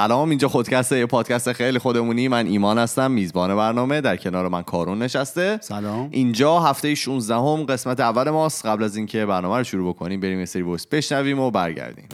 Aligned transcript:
سلام 0.00 0.30
اینجا 0.30 0.48
خودکسته 0.48 0.98
یه 0.98 1.06
پادکست 1.06 1.52
خیلی 1.52 1.78
خودمونی. 1.78 2.28
من 2.28 2.46
ایمان 2.46 2.78
هستم 2.78 3.10
میزبان 3.10 3.56
برنامه. 3.56 4.00
در 4.00 4.16
کنار 4.16 4.48
من 4.48 4.62
کارون 4.62 5.02
نشسته. 5.02 5.58
سلام. 5.62 6.08
اینجا 6.10 6.60
هفته 6.60 6.94
16 6.94 7.34
هم 7.34 7.64
قسمت 7.64 8.00
اول 8.00 8.30
ماست. 8.30 8.66
قبل 8.66 8.84
از 8.84 8.96
اینکه 8.96 9.26
برنامه 9.26 9.58
رو 9.58 9.64
شروع 9.64 9.94
بکنیم 9.94 10.20
بریم 10.20 10.38
یه 10.38 10.44
سری 10.44 10.62
وایس 10.62 10.86
بشنویم 10.86 11.40
و 11.40 11.50
برگردیم. 11.50 12.08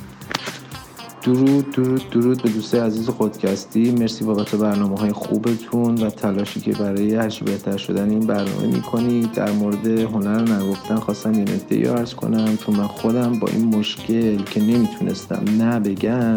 درود 1.23 1.71
درود 1.71 2.11
درود 2.11 2.43
به 2.43 2.49
دوستای 2.49 2.81
عزیز 2.81 3.09
خودکستی. 3.09 3.91
مرسی 3.91 4.25
بابت 4.25 4.55
برنامه 4.55 4.99
های 4.99 5.13
خوبتون 5.13 5.95
و 5.95 6.11
تلاشی 6.11 6.61
که 6.61 6.73
برای 6.73 7.15
هرچی 7.15 7.45
بهتر 7.45 7.77
شدن 7.77 8.11
این 8.11 8.27
برنامه 8.27 8.67
می‌کنید. 8.67 9.33
در 9.33 9.51
مورد 9.51 9.87
هنر 9.87 10.53
نگفتن 10.53 10.97
خواستم 10.97 11.35
یه 11.35 11.41
نکته 11.41 11.91
ارز 11.91 12.15
کنم. 12.15 12.57
چون 12.57 12.77
من 12.77 12.87
خودم 12.87 13.39
با 13.39 13.49
این 13.49 13.77
مشکل 13.77 14.43
که 14.43 14.61
نمی‌تونستم 14.61 15.45
نه 15.59 15.81
بگم 15.81 16.37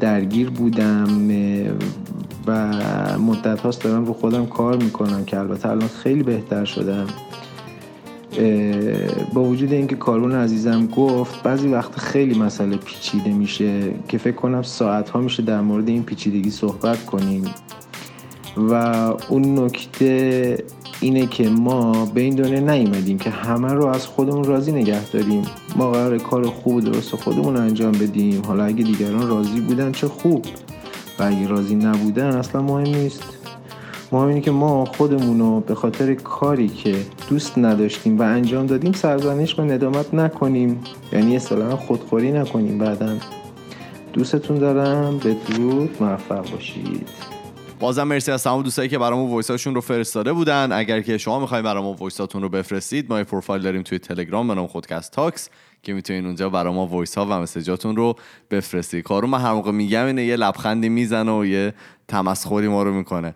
درگیر 0.00 0.50
بودم 0.50 1.30
و 2.46 2.68
مدت 3.18 3.60
هاست 3.60 3.84
دارم 3.84 4.04
رو 4.04 4.12
خودم 4.12 4.46
کار 4.46 4.76
می‌کنم 4.76 5.24
که 5.24 5.38
البته 5.38 5.68
الان 5.68 5.88
خیلی 5.88 6.22
بهتر 6.22 6.64
شدم. 6.64 7.06
با 9.34 9.44
وجود 9.44 9.72
اینکه 9.72 9.96
کارون 9.96 10.32
عزیزم 10.32 10.86
گفت 10.86 11.42
بعضی 11.42 11.68
وقت 11.68 11.98
خیلی 11.98 12.38
مسئله 12.38 12.76
پیچیده 12.76 13.32
میشه 13.32 13.94
که 14.08 14.18
فکر 14.18 14.36
کنم 14.36 14.62
ساعت 14.62 15.10
ها 15.10 15.20
میشه 15.20 15.42
در 15.42 15.60
مورد 15.60 15.88
این 15.88 16.02
پیچیدگی 16.02 16.50
صحبت 16.50 17.06
کنیم. 17.06 17.44
و 18.56 18.74
اون 19.28 19.58
نکته 19.58 20.64
اینه 21.00 21.26
که 21.26 21.48
ما 21.48 22.04
به 22.04 22.20
این 22.20 22.34
دنیا 22.34 22.60
نیومدیم 22.60 23.18
که 23.18 23.30
همه 23.30 23.72
رو 23.72 23.86
از 23.86 24.06
خودمون 24.06 24.44
راضی 24.44 24.72
نگه 24.72 25.10
داریم. 25.10 25.42
ما 25.76 25.90
قراره 25.90 26.18
کار 26.18 26.46
خوب 26.46 26.74
و 26.74 26.80
درست 26.80 27.16
خودمون 27.16 27.56
رو 27.56 27.60
انجام 27.60 27.92
بدیم. 27.92 28.42
حالا 28.46 28.64
اگه 28.64 28.84
دیگران 28.84 29.28
راضی 29.28 29.60
بودن 29.60 29.92
چه 29.92 30.08
خوب. 30.08 30.44
و 31.18 31.22
اگه 31.22 31.48
راضی 31.48 31.74
نبودن 31.74 32.36
اصلا 32.36 32.62
مهم 32.62 32.94
نیست. 32.94 33.22
مهم 34.12 34.28
اینه 34.28 34.40
که 34.40 34.50
ما 34.50 34.84
خودمون 34.84 35.38
رو 35.38 35.60
به 35.60 35.74
خاطر 35.74 36.14
کاری 36.14 36.68
که 36.68 36.96
دوست 37.28 37.58
نداشتیم 37.58 38.18
و 38.18 38.22
انجام 38.22 38.66
دادیم 38.66 38.92
سرزنش 38.92 39.58
و 39.58 39.62
ندامت 39.62 40.14
نکنیم. 40.14 40.80
یعنی 41.12 41.36
اصطلاحا 41.36 41.76
خودخوری 41.76 42.32
نکنیم 42.32 42.78
بعدا. 42.78 43.16
دوستتون 44.12 44.58
دارم. 44.58 45.18
به 45.18 45.36
درود 45.48 45.96
موفق 46.00 46.50
باشید. 46.50 47.08
بازم 47.80 48.02
مرسی 48.02 48.32
از 48.32 48.44
تمام 48.44 48.62
دوستایی 48.62 48.88
که 48.88 48.98
برامون 48.98 49.30
voice 49.30 49.54
اشون 49.54 49.74
رو 49.74 49.80
فرستاده 49.80 50.32
بودن. 50.32 50.72
اگر 50.72 51.00
که 51.00 51.18
شما 51.18 51.40
می‌خواین 51.40 51.64
برامون 51.64 51.96
voice 51.96 52.25
اتون 52.25 52.42
رو 52.42 52.48
بفرستید 52.48 53.10
ما 53.10 53.18
یه 53.18 53.24
پروفایل 53.24 53.62
داریم 53.62 53.82
توی 53.82 53.98
تلگرام 53.98 54.48
به 54.48 54.54
نام 54.54 54.66
خودکست 54.66 55.12
talks 55.12 55.48
که 55.82 55.92
می‌تونین 55.92 56.26
اونجا 56.26 56.48
برای 56.48 56.74
ما 56.74 56.86
voice 56.86 57.18
ها 57.18 57.26
و 57.26 57.28
message 57.28 57.76
اتون 57.76 57.96
رو 57.96 58.16
بفرستید. 58.50 59.04
کاوه 59.04 59.26
من 59.26 59.40
هر 59.40 59.52
موقع 59.52 59.70
میگم 59.70 60.06
اینه 60.06 60.24
یه 60.24 60.36
لبخندی 60.36 60.88
می‌زنه 60.88 61.32
و 61.32 61.46
یه 61.46 61.74
تمسخری 62.10 62.68
ما 62.68 62.82
رو 62.82 62.94
می‌کنه. 62.94 63.34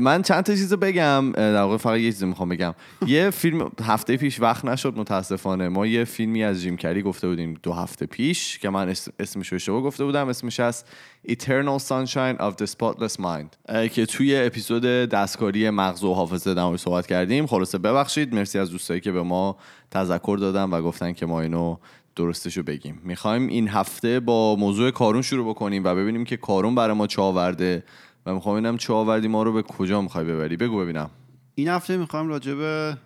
من 0.00 0.22
چند 0.22 0.44
تا 0.44 0.52
چیز 0.52 0.74
بگم 0.74 1.32
در 1.32 1.62
واقع 1.62 1.76
فقط 1.76 1.98
یه 1.98 2.12
چیز 2.12 2.24
می‌خوام 2.24 2.48
بگم. 2.48 2.74
یه 3.06 3.30
فیلم 3.30 3.70
هفته 3.82 4.16
پیش 4.16 4.40
وقت 4.40 4.64
نشد 4.64 4.94
متاسفانه. 4.96 5.68
ما 5.68 5.86
یه 5.86 6.04
فیلمی 6.04 6.44
از 6.44 6.62
جیم 6.62 6.76
کری 6.76 7.02
گفته 7.02 7.28
بودیم 7.28 7.58
دو 7.62 7.72
هفته 7.72 8.06
پیش 8.06 8.58
که 8.58 8.70
من 8.70 8.88
اس- 8.88 9.08
اسمش 9.20 9.48
رو 9.48 9.56
اشتباه 9.56 9.82
گفته 9.82 10.04
بودم. 10.04 10.28
اسمش 10.28 10.60
هست 10.60 10.84
Eternal 11.28 11.82
Sunshine 11.88 12.38
of 12.38 12.52
the 12.62 12.66
Spotless 12.66 13.20
Mind. 13.20 13.88
که 13.88 14.06
توی 14.06 14.36
اپیزود 14.36 14.82
دستکاری 14.82 15.70
مغز 15.70 16.04
و 16.04 16.14
حافظه 16.14 16.54
در 16.54 16.76
صحبت 16.76 17.06
کردیم. 17.06 17.46
خلاصه 17.46 17.78
ببخشید. 17.78 18.34
مرسی 18.34 18.58
از 18.58 18.70
دوستایی 18.70 19.00
که 19.00 19.12
به 19.12 19.22
ما 19.22 19.56
تذکر 19.90 20.36
دادن 20.40 20.70
و 20.70 20.82
گفتن 20.82 21.12
که 21.12 21.26
ما 21.26 21.40
اینو 21.40 21.76
درستش 22.16 22.56
رو 22.56 22.62
بگیم. 22.62 23.00
می‌خوایم 23.04 23.46
این 23.46 23.68
هفته 23.68 24.20
با 24.20 24.56
موضوع 24.56 24.90
کارون 24.90 25.22
شروع 25.22 25.48
بکنیم 25.48 25.84
و 25.84 25.94
ببینیم 25.94 26.24
که 26.24 26.36
کارون 26.36 26.74
برای 26.74 26.96
ما 26.96 27.06
چه 27.06 27.22
آورده 27.22 27.84
و 28.26 28.34
می‌خوام 28.34 28.56
ببینم 28.56 28.76
چه 28.76 28.92
آوردی 28.92 29.28
ما 29.28 29.42
رو 29.42 29.52
به 29.52 29.62
کجا 29.62 30.02
می‌خوای 30.02 30.24
ببری. 30.24 30.56
بگو 30.56 30.78
ببینم. 30.78 31.10
این 31.54 31.68
هفته 31.68 31.96
می‌خوایم 31.96 32.28
راجع 32.28 32.54
به 32.54 32.96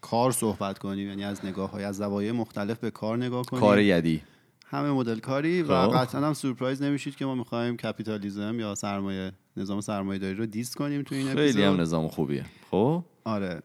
کار 0.00 0.32
صحبت 0.32 0.78
کنیم. 0.78 1.08
یعنی 1.08 1.24
از 1.24 1.44
نگاه 1.44 1.70
های 1.70 1.84
از 1.84 1.96
زوایای 1.96 2.32
مختلف 2.32 2.78
به 2.78 2.90
کار 2.90 3.16
نگاه 3.16 3.44
کنیم. 3.46 3.60
کار 3.60 3.78
یدی. 3.78 4.22
همه 4.66 4.90
مدل 4.90 5.18
کاری 5.18 5.62
و 5.62 5.86
خب. 5.86 5.96
قطعا 5.96 6.26
هم 6.26 6.34
سورپرایز 6.34 6.82
نمیشید 6.82 7.16
که 7.16 7.24
ما 7.24 7.34
می‌خوایم 7.34 7.76
کپیتالیزم 7.76 8.60
یا 8.60 8.74
سرمایه 8.74 9.32
نظام 9.56 9.80
سرمایه 9.80 10.18
داری 10.18 10.34
رو 10.34 10.46
دیست 10.46 10.76
کنیم 10.76 11.02
تو 11.02 11.14
این 11.14 11.34
خیلی 11.34 11.62
هم 11.62 11.80
نظام 11.80 12.08
خوبیه. 12.08 12.44
خب؟ 12.70 13.04
آره. 13.24 13.62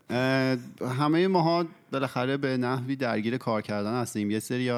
همه 1.00 1.28
ماها 1.28 1.66
بالاخره 1.92 2.38
به 2.38 2.58
نحوی 2.58 2.96
درگیر 2.96 3.38
کار 3.38 3.62
کردن 3.62 4.02
هستیم. 4.02 4.32
یه 4.32 4.40
سری 4.40 4.72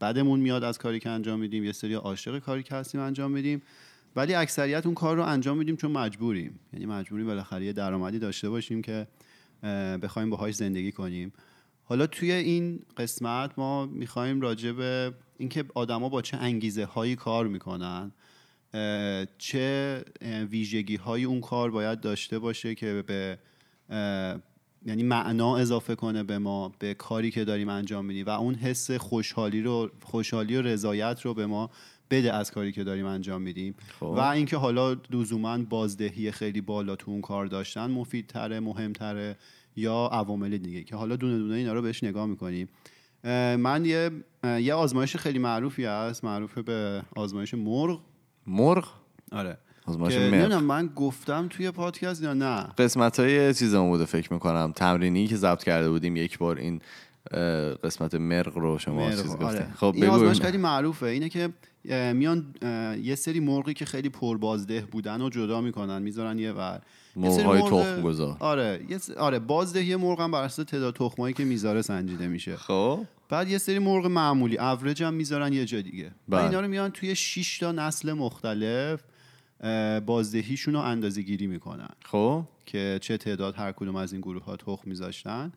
بدمون 0.00 0.40
میاد 0.40 0.64
از 0.64 0.78
کاری 0.78 1.00
که 1.00 1.10
انجام 1.10 1.40
میدیم 1.40 1.64
یه 1.64 1.72
سری 1.72 1.94
عاشق 1.94 2.38
کاری 2.38 2.62
که 2.62 2.74
هستیم 2.74 3.00
انجام 3.00 3.30
میدیم. 3.30 3.62
ولی 4.16 4.34
اکثریت 4.34 4.86
اون 4.86 4.94
کار 4.94 5.16
رو 5.16 5.22
انجام 5.22 5.58
میدیم 5.58 5.76
چون 5.76 5.90
مجبوریم. 5.90 6.60
یعنی 6.72 6.86
مجبوریم 6.86 7.26
بالاخره 7.26 7.64
یه 7.64 7.72
درآمدی 7.72 8.18
داشته 8.18 8.50
باشیم 8.50 8.82
که 8.82 9.06
بخوایم 10.02 10.30
باهاش 10.30 10.54
زندگی 10.54 10.92
کنیم. 10.92 11.32
حالا 11.84 12.06
توی 12.06 12.32
این 12.32 12.80
قسمت 12.96 13.50
ما 13.56 13.86
می‌خوایم 13.86 14.40
راجع 14.40 14.72
به 14.72 15.14
اینکه 15.38 15.64
آدما 15.74 16.08
با 16.08 16.22
چه 16.22 16.36
انگیزه 16.36 16.84
هایی 16.84 17.16
کار 17.16 17.46
می‌کنن 17.46 18.12
چه 19.38 20.04
ویژگی 20.50 20.96
های 20.96 21.24
اون 21.24 21.40
کار 21.40 21.70
باید 21.70 22.00
داشته 22.00 22.38
باشه 22.38 22.74
که 22.74 23.04
به 23.06 23.38
یعنی 24.86 25.02
معنا 25.02 25.56
اضافه 25.56 25.94
کنه 25.94 26.22
به 26.22 26.38
ما 26.38 26.72
به 26.78 26.94
کاری 26.94 27.30
که 27.30 27.44
داریم 27.44 27.68
انجام 27.68 28.04
میدیم 28.04 28.26
و 28.26 28.30
اون 28.30 28.54
حس 28.54 28.90
خوشحالی 28.90 29.62
رو 29.62 29.90
خوشحالی 30.02 30.56
و 30.56 30.62
رضایت 30.62 31.20
رو 31.20 31.34
به 31.34 31.46
ما 31.46 31.70
بده 32.14 32.32
از 32.32 32.50
کاری 32.50 32.72
که 32.72 32.84
داریم 32.84 33.06
انجام 33.06 33.42
میدیم. 33.42 33.74
خب. 34.00 34.06
و 34.06 34.18
اینکه 34.20 34.56
حالا 34.56 34.96
لزوما 35.10 35.58
بازدهی 35.58 36.30
خیلی 36.30 36.60
بالا 36.60 36.96
تو 36.96 37.10
اون 37.10 37.20
کار 37.20 37.46
داشتن 37.46 37.90
مفیدتره 37.90 38.60
مهمتره 38.60 39.36
یا 39.76 40.08
عوامل 40.12 40.58
دیگه 40.58 40.82
که 40.82 40.96
حالا 40.96 41.16
دونه 41.16 41.38
دونه 41.38 41.54
اینا 41.54 41.72
رو 41.72 41.82
بهش 41.82 42.04
نگاه 42.04 42.26
می‌کنیم. 42.26 42.68
من 43.56 43.84
یه 43.84 44.10
یه 44.44 44.74
آزمایش 44.74 45.16
خیلی 45.16 45.38
معروفی 45.38 45.84
هست 45.84 46.24
معروفه 46.24 46.62
به 46.62 47.02
آزمایش 47.16 47.54
مرغ. 47.54 48.00
مرغ؟ 48.46 48.88
آره. 49.32 49.58
آزمایش 49.86 50.16
مرغ. 50.16 50.52
من 50.52 50.90
گفتم 50.96 51.48
توی 51.50 51.70
پادکست 51.70 52.22
یا 52.22 52.34
نه؟ 52.34 52.66
قسمت 52.78 53.20
های 53.20 53.54
چیزمون 53.54 53.90
بوده 53.90 54.04
فکر 54.04 54.32
می‌کنم. 54.32 54.72
تمرینی 54.76 55.26
که 55.26 55.36
ضبط 55.36 55.64
کرده 55.64 55.90
بودیم 55.90 56.16
یک 56.16 56.38
بار 56.38 56.56
این 56.56 56.80
قسمت 57.84 58.14
مرغ 58.14 58.58
رو 58.58 58.78
شما 58.78 58.96
مرغ، 58.96 59.22
چیز 59.22 59.30
آره. 59.30 59.44
گفتین. 59.44 59.74
خب 59.74 59.92
این 59.94 60.06
آزمایش. 60.06 60.40
خیلی 60.40 60.58
معروفه. 60.58 61.06
اینه 61.06 61.28
که 61.28 61.48
میان 62.14 62.54
یه 63.02 63.14
سری 63.14 63.40
مرغی 63.40 63.74
که 63.74 63.84
خیلی 63.84 64.08
پربازده 64.08 64.80
بودن 64.80 65.20
و 65.22 65.28
جدا 65.30 65.60
می‌کنن 65.60 66.02
می‌ذارن 66.02 66.38
یه 66.38 66.52
ور. 66.52 66.80
یه 67.16 67.30
سری 67.30 67.44
مرغ‌های 67.46 67.62
مرغ- 67.62 67.84
تخم 67.84 68.02
گذار. 68.02 68.36
آره 68.40 68.84
یه 68.88 68.98
س- 68.98 69.10
آره 69.10 69.38
بازدهی 69.38 69.96
مرغ 69.96 70.20
هم 70.20 70.30
بر 70.30 70.42
اساس 70.42 70.66
تعداد 70.66 70.94
تخمایی 70.96 71.34
که 71.34 71.44
می‌ذاره 71.44 71.82
سنجیده 71.82 72.28
میشه. 72.28 72.56
خب. 72.56 73.00
بعد 73.28 73.48
یه 73.48 73.58
سری 73.58 73.78
مرغ 73.78 74.06
معمولی 74.06 74.58
اوریج 74.58 75.02
هم 75.02 75.14
می‌ذارن 75.14 75.52
یه 75.52 75.64
جا 75.64 75.80
دیگه. 75.80 76.06
و 76.06 76.10
بله. 76.28 76.44
اینا 76.44 76.60
رو 76.60 76.68
میان 76.68 76.90
توی 76.90 77.14
6 77.14 77.58
تا 77.58 77.72
نسل 77.72 78.12
مختلف 78.12 79.00
بازدهیشون 80.06 80.74
رو 80.74 80.80
اندازه 80.80 81.22
گیری 81.22 81.46
می‌کنن. 81.46 81.88
خب. 82.04 82.44
که 82.66 82.98
چه 83.02 83.16
تعداد 83.16 83.54
هر 83.56 83.72
کدوم 83.72 83.96
از 83.96 84.12
این 84.12 84.20
گروه 84.20 84.44
ها 84.44 84.56
تخم 84.56 84.82
میذاشتن. 84.84 85.52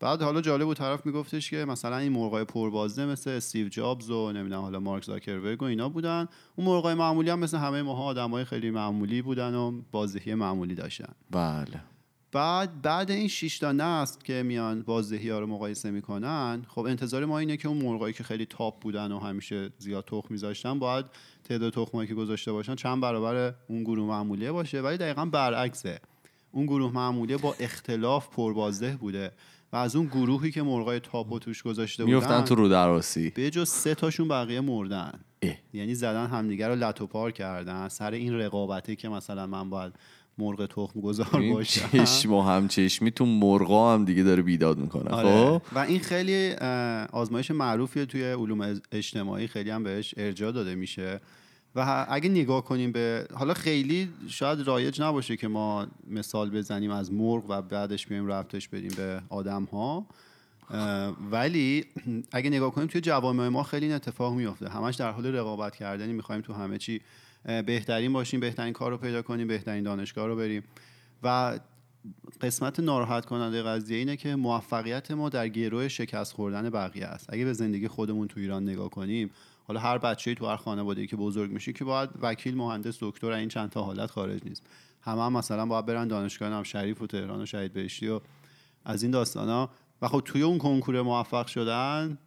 بعد 0.00 0.22
حالا 0.22 0.40
جالب 0.40 0.64
بود 0.64 0.76
طرف 0.76 1.06
میگفتش 1.06 1.50
که 1.50 1.64
مثلا 1.64 1.96
این 1.96 2.12
مرغای 2.12 2.44
پربازده 2.44 3.06
مثل 3.06 3.30
استیو 3.30 3.68
جابز 3.68 4.10
و 4.10 4.32
نمی‌دونم 4.32 4.60
حالا 4.60 4.80
مارک 4.80 5.04
زاکربرگ 5.04 5.62
و 5.62 5.64
اینا 5.64 5.88
بودن. 5.88 6.28
اون 6.56 6.66
مرغای 6.66 6.94
معمولی 6.94 7.30
هم 7.30 7.38
مثل 7.38 7.56
همه 7.56 7.82
ماها 7.82 8.04
آدمای 8.04 8.44
خیلی 8.44 8.70
معمولی 8.70 9.22
بودن 9.22 9.54
و 9.54 9.80
بازدهی 9.90 10.34
معمولی 10.34 10.74
داشتن. 10.74 11.12
بله. 11.30 11.80
بعد 12.32 12.82
بعد 12.82 13.10
این 13.10 13.28
6 13.28 13.58
تا 13.58 13.72
نسل 13.72 14.20
که 14.24 14.42
میان 14.42 14.82
بازدهی 14.82 15.30
ها 15.30 15.40
رو 15.40 15.46
مقایسه 15.46 15.90
می‌کنن 15.90 16.64
خب 16.68 16.80
انتظار 16.80 17.24
ما 17.24 17.38
اینه 17.38 17.56
که 17.56 17.68
اون 17.68 17.78
مرغایی 17.78 18.14
که 18.14 18.24
خیلی 18.24 18.46
تاپ 18.46 18.80
بودن 18.80 19.12
و 19.12 19.18
همیشه 19.18 19.70
زیاد 19.78 20.04
تخم 20.04 20.28
میذاشتن 20.30 20.78
باید 20.78 21.06
تعداد 21.44 21.72
تخمایی 21.72 22.08
که 22.08 22.14
گذاشته 22.14 22.52
باشن 22.52 22.74
چند 22.74 23.00
برابر 23.00 23.54
اون 23.68 23.84
گروه 23.84 24.08
معمولیه 24.08 24.52
باشه. 24.52 24.80
ولی 24.80 24.96
دقیقا 24.96 25.24
برعکسه. 25.24 26.00
اون 26.52 26.66
گروه 26.66 26.92
معمولیه 26.92 27.36
با 27.36 27.54
اختلاف 27.60 28.28
پربازده 28.28 28.96
بوده. 28.96 29.32
و 29.72 29.76
از 29.76 29.96
اون 29.96 30.06
گروهی 30.06 30.50
که 30.50 30.62
مرغای 30.62 31.00
تاپ 31.00 31.32
و 31.32 31.38
توش 31.38 31.62
گذاشته 31.62 32.04
میفتن 32.04 32.26
بودن 32.26 32.44
تو 32.44 32.54
رو 32.54 32.68
دراسی 32.68 33.30
به 33.30 33.50
جز 33.50 33.68
سه 33.68 33.94
تاشون 33.94 34.28
بقیه 34.28 34.60
مردن. 34.60 35.20
اه. 35.42 35.54
یعنی 35.72 35.94
زدن 35.94 36.26
همدیگه 36.26 36.68
رو 36.68 36.74
لط 36.74 37.00
و 37.00 37.06
پار 37.06 37.30
کردن. 37.30 37.88
سر 37.88 38.10
این 38.10 38.34
رقابتی 38.34 38.96
که 38.96 39.08
مثلا 39.08 39.46
من 39.46 39.70
باید 39.70 39.92
مرغ 40.38 40.66
تخم 40.66 41.00
گذار 41.00 41.42
باشم. 41.52 41.88
چشم 41.92 42.32
و 42.32 42.42
همچشمی 42.42 43.10
تو 43.10 43.26
مرغا 43.26 43.94
هم 43.94 44.04
دیگه 44.04 44.22
داره 44.22 44.42
بیداد 44.42 44.78
می‌کنه 44.78 45.10
آره. 45.10 45.28
خب؟ 45.28 45.62
و 45.72 45.78
این 45.78 46.00
خیلی 46.00 46.52
آزمایش 47.12 47.50
معروفیه 47.50 48.06
توی 48.06 48.32
علوم 48.32 48.80
اجتماعی. 48.92 49.46
خیلی 49.46 49.70
هم 49.70 49.82
بهش 49.82 50.14
ارجاع 50.16 50.52
داده 50.52 50.74
میشه. 50.74 51.20
و 51.76 52.06
اگه 52.08 52.28
نگاه 52.28 52.64
کنیم 52.64 52.92
به 52.92 53.26
حالا 53.34 53.54
خیلی 53.54 54.08
شاید 54.28 54.60
رایج 54.60 55.02
نباشه 55.02 55.36
که 55.36 55.48
ما 55.48 55.86
مثال 56.10 56.50
بزنیم 56.50 56.90
از 56.90 57.12
مرغ 57.12 57.44
و 57.48 57.62
بعدش 57.62 58.06
بیایم 58.06 58.26
رفتش 58.26 58.68
بدیم 58.68 58.90
به 58.96 59.22
آدم 59.28 59.64
ها 59.64 60.06
ولی 61.30 61.84
اگه 62.32 62.50
نگاه 62.50 62.70
کنیم 62.70 62.86
توی 62.86 63.00
جوامع 63.00 63.48
ما 63.48 63.62
خیلی 63.62 63.86
این 63.86 63.94
اتفاق 63.94 64.34
میفته 64.34 64.68
همش 64.68 64.94
در 64.94 65.10
حال 65.10 65.26
رقابت 65.26 65.76
کردنی 65.76 66.12
می‌خوایم 66.12 66.40
تو 66.40 66.52
همه 66.52 66.78
چی 66.78 67.00
بهترین 67.66 68.12
باشیم 68.12 68.40
بهترین 68.40 68.72
کار 68.72 68.90
رو 68.90 68.96
پیدا 68.96 69.22
کنیم 69.22 69.48
بهترین 69.48 69.84
دانشگاه 69.84 70.26
رو 70.26 70.36
بریم. 70.36 70.62
و 71.22 71.58
قسمت 72.40 72.80
ناراحت 72.80 73.26
کننده 73.26 73.62
قضیه 73.62 73.98
اینه 73.98 74.16
که 74.16 74.36
موفقیت 74.36 75.10
ما 75.10 75.28
در 75.28 75.48
گروه 75.48 75.88
شکست 75.88 76.32
خوردن 76.32 76.70
بقیه 76.70 77.06
است. 77.06 77.26
اگه 77.32 77.44
به 77.44 77.52
زندگی 77.52 77.88
خودمون 77.88 78.28
تو 78.28 78.40
ایران 78.40 78.62
نگاه 78.62 78.90
کنیم 78.90 79.30
حالا 79.66 79.80
هر 79.80 79.98
بچه‌ای 79.98 80.34
تو 80.34 80.46
هر 80.46 80.56
خانواده‌ای 80.56 81.06
که 81.06 81.16
بزرگ 81.16 81.50
میشه 81.50 81.72
که 81.72 81.84
باید 81.84 82.10
وکیل 82.20 82.56
مهندس 82.56 82.98
دکتر 83.00 83.30
این 83.30 83.48
چند 83.48 83.70
تا 83.70 83.82
حالت 83.82 84.10
خارج 84.10 84.40
نیست. 84.44 84.66
همه 85.00 85.22
هم 85.22 85.32
مثلا 85.32 85.66
باید 85.66 85.86
برن 85.86 86.08
دانشگاه 86.08 86.52
هم 86.52 86.62
شریف 86.62 87.02
و 87.02 87.06
تهران 87.06 87.42
و 87.42 87.46
شهید 87.46 87.72
بهشتی 87.72 88.08
و 88.08 88.20
از 88.84 89.02
این 89.02 89.12
داستانا. 89.12 89.70
و 90.02 90.08
خب 90.08 90.22
توی 90.24 90.42
اون 90.42 90.58
کنکور 90.58 91.02
موفق 91.02 91.46
شدن 91.46 92.18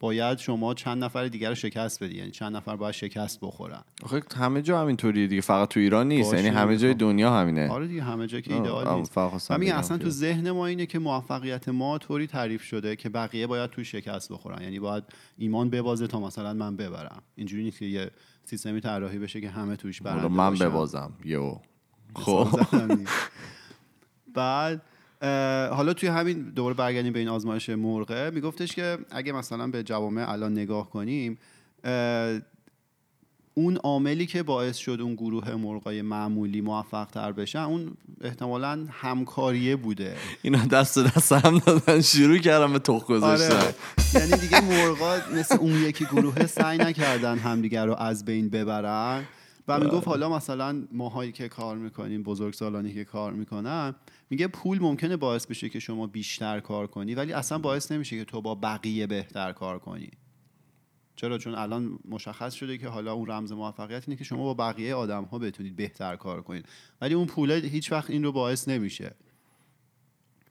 باید 0.00 0.38
شما 0.38 0.74
چند 0.74 1.04
نفر 1.04 1.28
دیگر 1.28 1.48
رو 1.48 1.54
شکست 1.54 2.04
بدی. 2.04 2.16
یعنی 2.16 2.30
چند 2.30 2.56
نفر 2.56 2.76
باید 2.76 2.94
شکست 2.94 3.38
بخورن. 3.42 3.82
آخه 4.02 4.22
همه 4.36 4.62
جا 4.62 4.80
همینطوریه 4.80 5.26
دیگه. 5.26 5.40
فقط 5.40 5.68
تو 5.68 5.80
ایران 5.80 6.08
نیست. 6.08 6.34
یعنی 6.34 6.48
همه 6.48 6.76
جای 6.76 6.94
دنیا 6.94 7.32
همینه. 7.32 7.68
آره 7.68 7.86
دیگه 7.86 8.02
همه 8.02 8.26
جا 8.26 8.40
که 8.40 8.54
ایدئال 8.54 8.98
نیست 8.98 9.50
میگه 9.50 9.74
اصلا 9.74 9.98
تو 9.98 10.10
ذهن 10.10 10.50
ما 10.50 10.66
اینه 10.66 10.86
که 10.86 10.98
موفقیت 10.98 11.68
ما 11.68 11.98
طوری 11.98 12.26
تعریف 12.26 12.62
شده 12.62 12.96
که 12.96 13.08
بقیه 13.08 13.46
باید 13.46 13.70
تو 13.70 13.84
شکست 13.84 14.32
بخورن. 14.32 14.62
یعنی 14.62 14.78
باید 14.78 15.04
ایمان 15.38 15.70
ببازه 15.70 16.06
تا 16.06 16.20
مثلا 16.20 16.52
من 16.52 16.76
ببرم. 16.76 17.22
اینجوری 17.34 17.62
نیست 17.62 17.78
که 17.78 17.86
یه 17.86 18.10
سیستمی 18.44 18.80
طراحی 18.80 19.18
بشه 19.18 19.40
که 19.40 19.50
همه 19.50 19.76
توش 19.76 20.02
برنده 20.02 20.28
من 20.28 20.54
ببازم 20.54 21.12
یو 21.24 21.58
خب. 22.14 22.48
بعد 24.34 24.82
حالا 25.70 25.92
توی 25.92 26.08
همین 26.08 26.42
دوباره 26.42 26.74
برگردیم 26.74 27.12
به 27.12 27.18
این 27.18 27.28
آزمایش 27.28 27.70
مرغه 27.70 28.30
میگفتش 28.30 28.72
که 28.72 28.98
اگه 29.10 29.32
مثلا 29.32 29.66
به 29.66 29.82
جوامع 29.82 30.30
الان 30.30 30.52
نگاه 30.52 30.90
کنیم 30.90 31.38
اون 33.54 33.76
عاملی 33.76 34.26
که 34.26 34.42
باعث 34.42 34.76
شد 34.76 34.98
اون 35.00 35.14
گروه 35.14 35.54
مرغای 35.54 36.02
معمولی 36.02 36.60
موفق 36.60 37.04
تر 37.04 37.32
بشن 37.32 37.58
اون 37.58 37.92
احتمالا 38.20 38.86
همکاریه 38.90 39.76
بوده 39.76 40.16
اینا 40.42 40.66
دست 40.66 40.98
دست 40.98 41.32
هم 41.32 41.58
دادن 41.58 42.00
شروع 42.00 42.38
کردن 42.38 42.72
به 42.72 42.78
تخ 42.78 43.06
گذاشتن 43.06 43.56
آره. 43.56 43.74
یعنی 44.14 44.36
دیگه 44.42 44.60
مرغا 44.60 45.18
مثل 45.34 45.56
اون 45.56 45.74
یکی 45.74 46.04
گروه 46.04 46.46
سعی 46.46 46.78
نکردن 46.78 47.38
همدیگر 47.38 47.86
رو 47.86 47.94
از 47.94 48.24
بین 48.24 48.48
ببرن 48.48 49.24
و 49.68 49.80
می‌گفت. 49.80 50.08
حالا 50.08 50.28
مثلا 50.28 50.82
ماهایی 50.92 51.32
که 51.32 51.48
کار 51.48 51.76
می‌کنیم 51.76 52.22
بزرگ 52.22 52.54
سالانی 52.54 52.94
که 52.94 53.04
کار 53.04 53.32
می‌کنن 53.32 53.94
میگه 54.30 54.46
پول 54.48 54.78
ممکنه 54.78 55.16
باعث 55.16 55.46
بشه 55.46 55.68
که 55.68 55.80
شما 55.80 56.06
بیشتر 56.06 56.60
کار 56.60 56.86
کنی 56.86 57.14
ولی 57.14 57.32
اصلا 57.32 57.58
باعث 57.58 57.92
نمیشه 57.92 58.18
که 58.18 58.24
تو 58.24 58.40
با 58.40 58.54
بقیه 58.54 59.06
بهتر 59.06 59.52
کار 59.52 59.78
کنی. 59.78 60.10
چرا؟ 61.16 61.38
چون 61.38 61.54
الان 61.54 61.98
مشخص 62.08 62.54
شده 62.54 62.78
که 62.78 62.88
حالا 62.88 63.12
اون 63.12 63.30
رمز 63.30 63.52
موفقیت 63.52 64.08
اینه 64.08 64.18
که 64.18 64.24
شما 64.24 64.42
با 64.42 64.54
بقیه 64.54 64.94
آدم 64.94 65.24
ها 65.24 65.38
بتونید 65.38 65.76
بهتر 65.76 66.16
کار 66.16 66.42
کنید. 66.42 66.66
ولی 67.00 67.14
اون 67.14 67.26
پوله 67.26 67.54
هیچ 67.54 67.92
وقت 67.92 68.10
این 68.10 68.24
رو 68.24 68.32
باعث 68.32 68.68
نمیشه. 68.68 69.14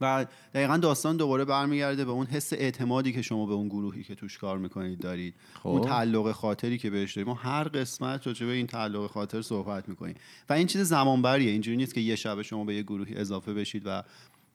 و 0.01 0.25
دقیقا 0.53 0.77
داستان 0.77 1.17
دوباره 1.17 1.45
برمیگرده 1.45 2.05
به 2.05 2.11
اون 2.11 2.25
حس 2.25 2.53
اعتمادی 2.53 3.13
که 3.13 3.21
شما 3.21 3.45
به 3.45 3.53
اون 3.53 3.67
گروهی 3.67 4.03
که 4.03 4.15
توش 4.15 4.37
کار 4.37 4.57
می‌کنید 4.57 4.99
دارید. 4.99 5.35
خب. 5.53 5.69
اون 5.69 5.81
تعلق 5.81 6.31
خاطری 6.31 6.77
که 6.77 6.89
بهش 6.89 7.13
دارید. 7.13 7.27
ما 7.27 7.33
هر 7.33 7.63
قسمت 7.63 8.27
راجع 8.27 8.45
به 8.45 8.51
این 8.51 8.67
تعلق 8.67 9.11
خاطر 9.11 9.41
صحبت 9.41 9.89
می‌کنیم. 9.89 10.15
و 10.49 10.53
این 10.53 10.67
چیز 10.67 10.81
زمانبریه. 10.81 11.51
اینجوری 11.51 11.77
نیست 11.77 11.93
که 11.93 12.01
یه 12.01 12.15
شب 12.15 12.41
شما 12.41 12.63
به 12.63 12.75
یه 12.75 12.83
گروهی 12.83 13.15
اضافه 13.15 13.53
بشید 13.53 13.83
و 13.85 14.03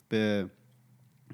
به 0.08 0.46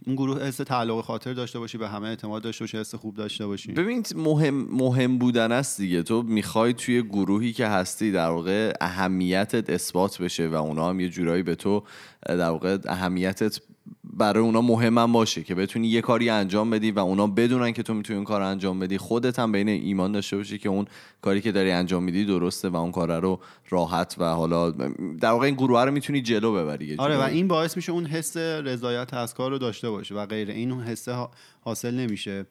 اون 0.07 0.17
گروه 0.17 0.43
حس 0.43 0.57
تعلق 0.57 1.01
خاطر 1.01 1.33
داشته 1.33 1.59
باشی 1.59 1.79
به 1.79 1.89
همه 1.89 2.09
اعتماد 2.09 2.43
داشته 2.43 2.63
باشی 2.65 2.79
حس 2.79 2.95
خوب 2.95 3.17
داشته 3.17 3.47
باشی. 3.47 3.73
ببین 3.73 4.03
مهم 4.17 4.55
مهم 4.55 5.19
بودن 5.19 5.53
است 5.53 5.81
دیگه. 5.81 6.03
تو 6.03 6.23
می‌خوای 6.23 6.73
توی 6.73 7.03
گروهی 7.03 7.53
که 7.53 7.67
هستی 7.67 8.13
در 8.13 8.29
واقع 8.29 8.73
اهمیتت 8.81 9.71
اثبات 9.71 10.23
بشه 10.23 10.49
و 10.49 10.55
اونا 10.55 10.89
هم 10.89 11.01
یه 11.01 11.09
جورایی 11.09 11.43
به 11.43 11.55
تو 11.55 11.85
در 12.25 12.51
واقع 12.51 12.79
اهمیتت 12.89 13.61
برای 14.13 14.43
اونا 14.43 14.61
مهمم 14.61 15.13
باشه 15.13 15.43
که 15.43 15.55
بتونی 15.55 15.89
یه 15.89 16.01
کاری 16.01 16.31
انجام 16.31 16.71
بدی 16.71 16.91
و 16.91 16.99
اونا 16.99 17.27
بدونن 17.27 17.73
که 17.73 17.83
تو 17.83 17.95
می‌تونی 17.95 18.17
اون 18.17 18.25
کار 18.25 18.43
انجام 18.43 18.79
بدی. 18.79 18.99
خودت 18.99 19.39
هم 19.39 19.53
بین 19.53 19.69
ایمان 19.69 20.13
داشته 20.13 20.37
باشی 20.37 20.59
که 20.59 20.69
اون 20.69 20.87
کاری 21.23 21.41
که 21.41 21.53
داری 21.53 21.71
انجام 21.71 22.03
میدی 22.03 22.25
درسته 22.25 22.69
و 22.69 22.77
اون 22.77 22.93
کار 22.93 23.21
رو 23.21 23.41
راحت 23.69 24.17
و 24.19 24.25
حالا 24.25 24.71
در 25.21 25.31
واقع 25.31 25.47
این 25.47 25.55
گروه 25.55 25.85
رو 25.85 25.91
می‌تونی 25.91 26.23
جلو 26.23 26.55
ببری 26.55 26.97
آره 26.97 27.17
و 27.17 27.21
این 27.21 27.49
باعث 27.49 27.77
میشه 27.77 27.93
اون 27.93 28.07
حس 28.07 28.37
رضایت 28.37 29.15
از 29.15 29.35
کار 29.35 29.51
رو 29.51 29.59
داشته 29.59 29.91
باشه 29.91 30.15
و 30.15 30.27
غیر 30.27 30.51
این 30.51 30.73
اون 30.73 30.83
حس 30.83 31.09
حاصل 31.61 31.95
نمیشه. 31.95 32.47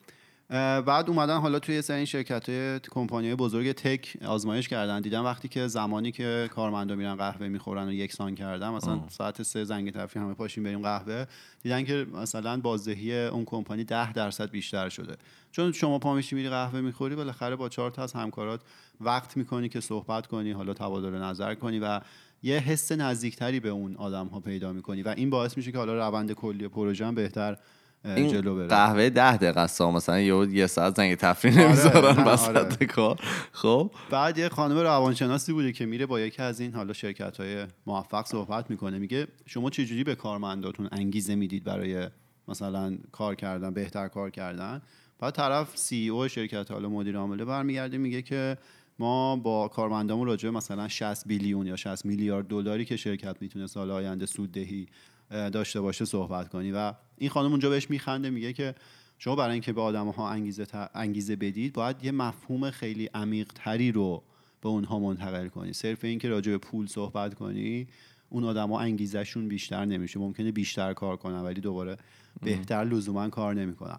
بعد 0.86 1.08
اومدن 1.08 1.38
حالا 1.38 1.58
توی 1.58 1.82
این 1.88 2.04
شرکت 2.04 2.48
های 2.48 2.80
کمپانی 2.90 3.34
بزرگ 3.34 3.72
تک 3.72 4.16
آزمایش 4.26 4.68
کردن. 4.68 5.00
دیدن 5.00 5.20
وقتی 5.20 5.48
که 5.48 5.66
زمانی 5.66 6.12
که 6.12 6.50
کارمندا 6.54 6.94
میرن 6.94 7.14
قهوه 7.14 7.48
می‌خورن 7.48 7.88
و 7.88 7.92
یکسان 7.92 8.34
کردن 8.34 8.68
مثلا 8.68 9.00
ساعت 9.08 9.42
سه 9.42 9.64
زنگ 9.64 9.92
تفریح 9.92 10.24
همه 10.24 10.34
پاشیم 10.34 10.64
بریم 10.64 10.82
قهوه. 10.82 11.26
دیدن 11.62 11.84
که 11.84 12.06
مثلا 12.14 12.60
بازدهی 12.60 13.26
اون 13.26 13.44
کمپانی 13.44 13.84
ده 13.84 14.12
درصد 14.12 14.50
بیشتر 14.50 14.88
شده. 14.88 15.16
چون 15.52 15.72
شما 15.72 15.98
پا 15.98 16.14
میشی 16.14 16.36
میری 16.36 16.48
قهوه 16.48 16.80
می‌خوری 16.80 17.14
بالاخره 17.14 17.56
با 17.56 17.68
چهار 17.68 17.90
تا 17.90 18.02
از 18.02 18.12
همکارات 18.12 18.60
وقت 19.00 19.36
می‌کنی 19.36 19.68
که 19.68 19.80
صحبت 19.80 20.26
کنی 20.26 20.52
حالا 20.52 20.74
تبادل 20.74 21.14
نظر 21.14 21.54
کنی 21.54 21.78
و 21.78 22.00
یه 22.42 22.58
حس 22.58 22.92
نزدیکتری 22.92 23.60
به 23.60 23.68
اون 23.68 23.96
آدم 23.96 24.26
ها 24.26 24.40
پیدا 24.40 24.72
می‌کنی. 24.72 25.02
و 25.02 25.08
این 25.16 25.30
باعث 25.30 25.56
میشه 25.56 25.72
که 25.72 25.78
حالا 25.78 26.08
روند 26.08 26.32
کلی 26.32 26.68
پروژه 26.68 27.12
بهتر 27.12 27.56
این 28.04 28.28
جلو 28.28 28.56
بره. 28.56 28.66
قهوه 28.66 29.10
ده 29.10 29.36
دقیقه 29.36 29.60
است 29.60 29.82
مثلا 29.82 30.20
یه 30.20 30.48
یه 30.50 30.66
ساعت 30.66 30.96
زنگ 30.96 31.14
تفریح 31.14 31.54
آره، 31.54 31.66
نمی‌ذارن 31.66 32.24
وسط 32.24 32.56
آره. 32.56 32.86
کار. 32.86 33.20
خب. 33.52 33.90
بعد 34.10 34.38
یه 34.38 34.48
خانم 34.48 34.78
روانشناسی 34.78 35.52
بوده 35.52 35.72
که 35.72 35.86
میره 35.86 36.06
با 36.06 36.20
یکی 36.20 36.42
از 36.42 36.60
این 36.60 36.74
حالا 36.74 36.92
شرکت 36.92 37.36
های 37.36 37.66
موفق 37.86 38.26
صحبت 38.26 38.70
می‌کنه. 38.70 38.98
میگه 38.98 39.26
شما 39.46 39.70
چجوری 39.70 40.04
به 40.04 40.14
کارمنداتون 40.14 40.88
انگیزه 40.92 41.34
می‌دید 41.34 41.64
برای 41.64 42.08
مثلا 42.48 42.98
کار 43.12 43.34
کردن 43.34 43.74
بهتر 43.74 44.08
کار 44.08 44.30
کردن؟ 44.30 44.82
بعد 45.18 45.34
طرف 45.34 45.76
سی 45.76 46.08
او 46.08 46.28
شرکت 46.28 46.70
حالا 46.70 46.88
مدیر 46.88 47.16
عامله 47.16 47.44
برمیگرده 47.44 47.98
میگه 47.98 48.22
که 48.22 48.56
ما 48.98 49.36
با 49.36 49.68
کارمندامون 49.68 50.26
راجع 50.26 50.50
مثلا 50.50 50.88
60 50.88 51.28
بیلیون 51.28 51.66
یا 51.66 51.76
60 51.76 52.06
میلیارد 52.06 52.46
دلاری 52.46 52.84
که 52.84 52.96
شرکت 52.96 53.36
می‌تونه 53.40 53.66
سال 53.66 53.90
آینده 53.90 54.26
سوددهی 54.26 54.86
داشته 55.30 55.80
باشه 55.80 56.04
صحبت 56.04 56.48
کنی. 56.48 56.72
و 56.72 56.92
این 57.20 57.30
خانم 57.30 57.50
اونجا 57.50 57.70
بهش 57.70 57.90
میخنده 57.90 58.30
میگه 58.30 58.52
که 58.52 58.74
شما 59.18 59.36
برای 59.36 59.52
اینکه 59.52 59.72
به 59.72 59.80
آدم 59.80 60.08
ها 60.08 60.30
انگیزه, 60.30 60.66
انگیزه 60.94 61.36
بدید 61.36 61.72
باید 61.72 62.04
یه 62.04 62.10
مفهوم 62.10 62.70
خیلی 62.70 63.10
عمیق 63.14 63.52
تری 63.54 63.92
رو 63.92 64.22
به 64.60 64.68
اونها 64.68 64.98
منتقل 64.98 65.48
کنی. 65.48 65.72
صرف 65.72 66.04
اینکه 66.04 66.28
راجع 66.28 66.52
به 66.52 66.58
پول 66.58 66.86
صحبت 66.86 67.34
کنی 67.34 67.86
اون 68.28 68.44
آدما 68.44 68.80
انگیزشون 68.80 69.48
بیشتر 69.48 69.84
نمیشه. 69.84 70.18
ممکنه 70.18 70.52
بیشتر 70.52 70.92
کار 70.92 71.16
کنن 71.16 71.40
ولی 71.40 71.60
دوباره 71.60 71.96
بهتر 72.42 72.84
لزوما 72.84 73.28
کار 73.28 73.54
نمی‌کنن. 73.54 73.98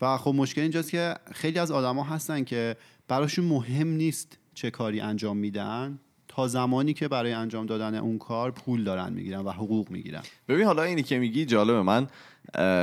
و 0.00 0.16
خب 0.16 0.34
مشکل 0.34 0.60
اینجاست 0.60 0.90
که 0.90 1.14
خیلی 1.32 1.58
از 1.58 1.70
آدما 1.70 2.04
هستن 2.04 2.44
که 2.44 2.76
براشون 3.08 3.44
مهم 3.44 3.88
نیست 3.88 4.38
چه 4.54 4.70
کاری 4.70 5.00
انجام 5.00 5.36
میدن. 5.36 5.98
تا 6.28 6.48
زمانی 6.48 6.94
که 6.94 7.08
برای 7.08 7.32
انجام 7.32 7.66
دادن 7.66 7.94
اون 7.94 8.18
کار 8.18 8.50
پول 8.50 8.84
دارن 8.84 9.12
می‌گیرن 9.12 9.40
و 9.40 9.50
حقوق 9.50 9.90
می‌گیرن. 9.90 10.22
ببین 10.48 10.66
حالا 10.66 10.82
اینی 10.82 11.02
که 11.02 11.18
میگی 11.18 11.44
جالبه. 11.44 11.82
من 11.82 12.06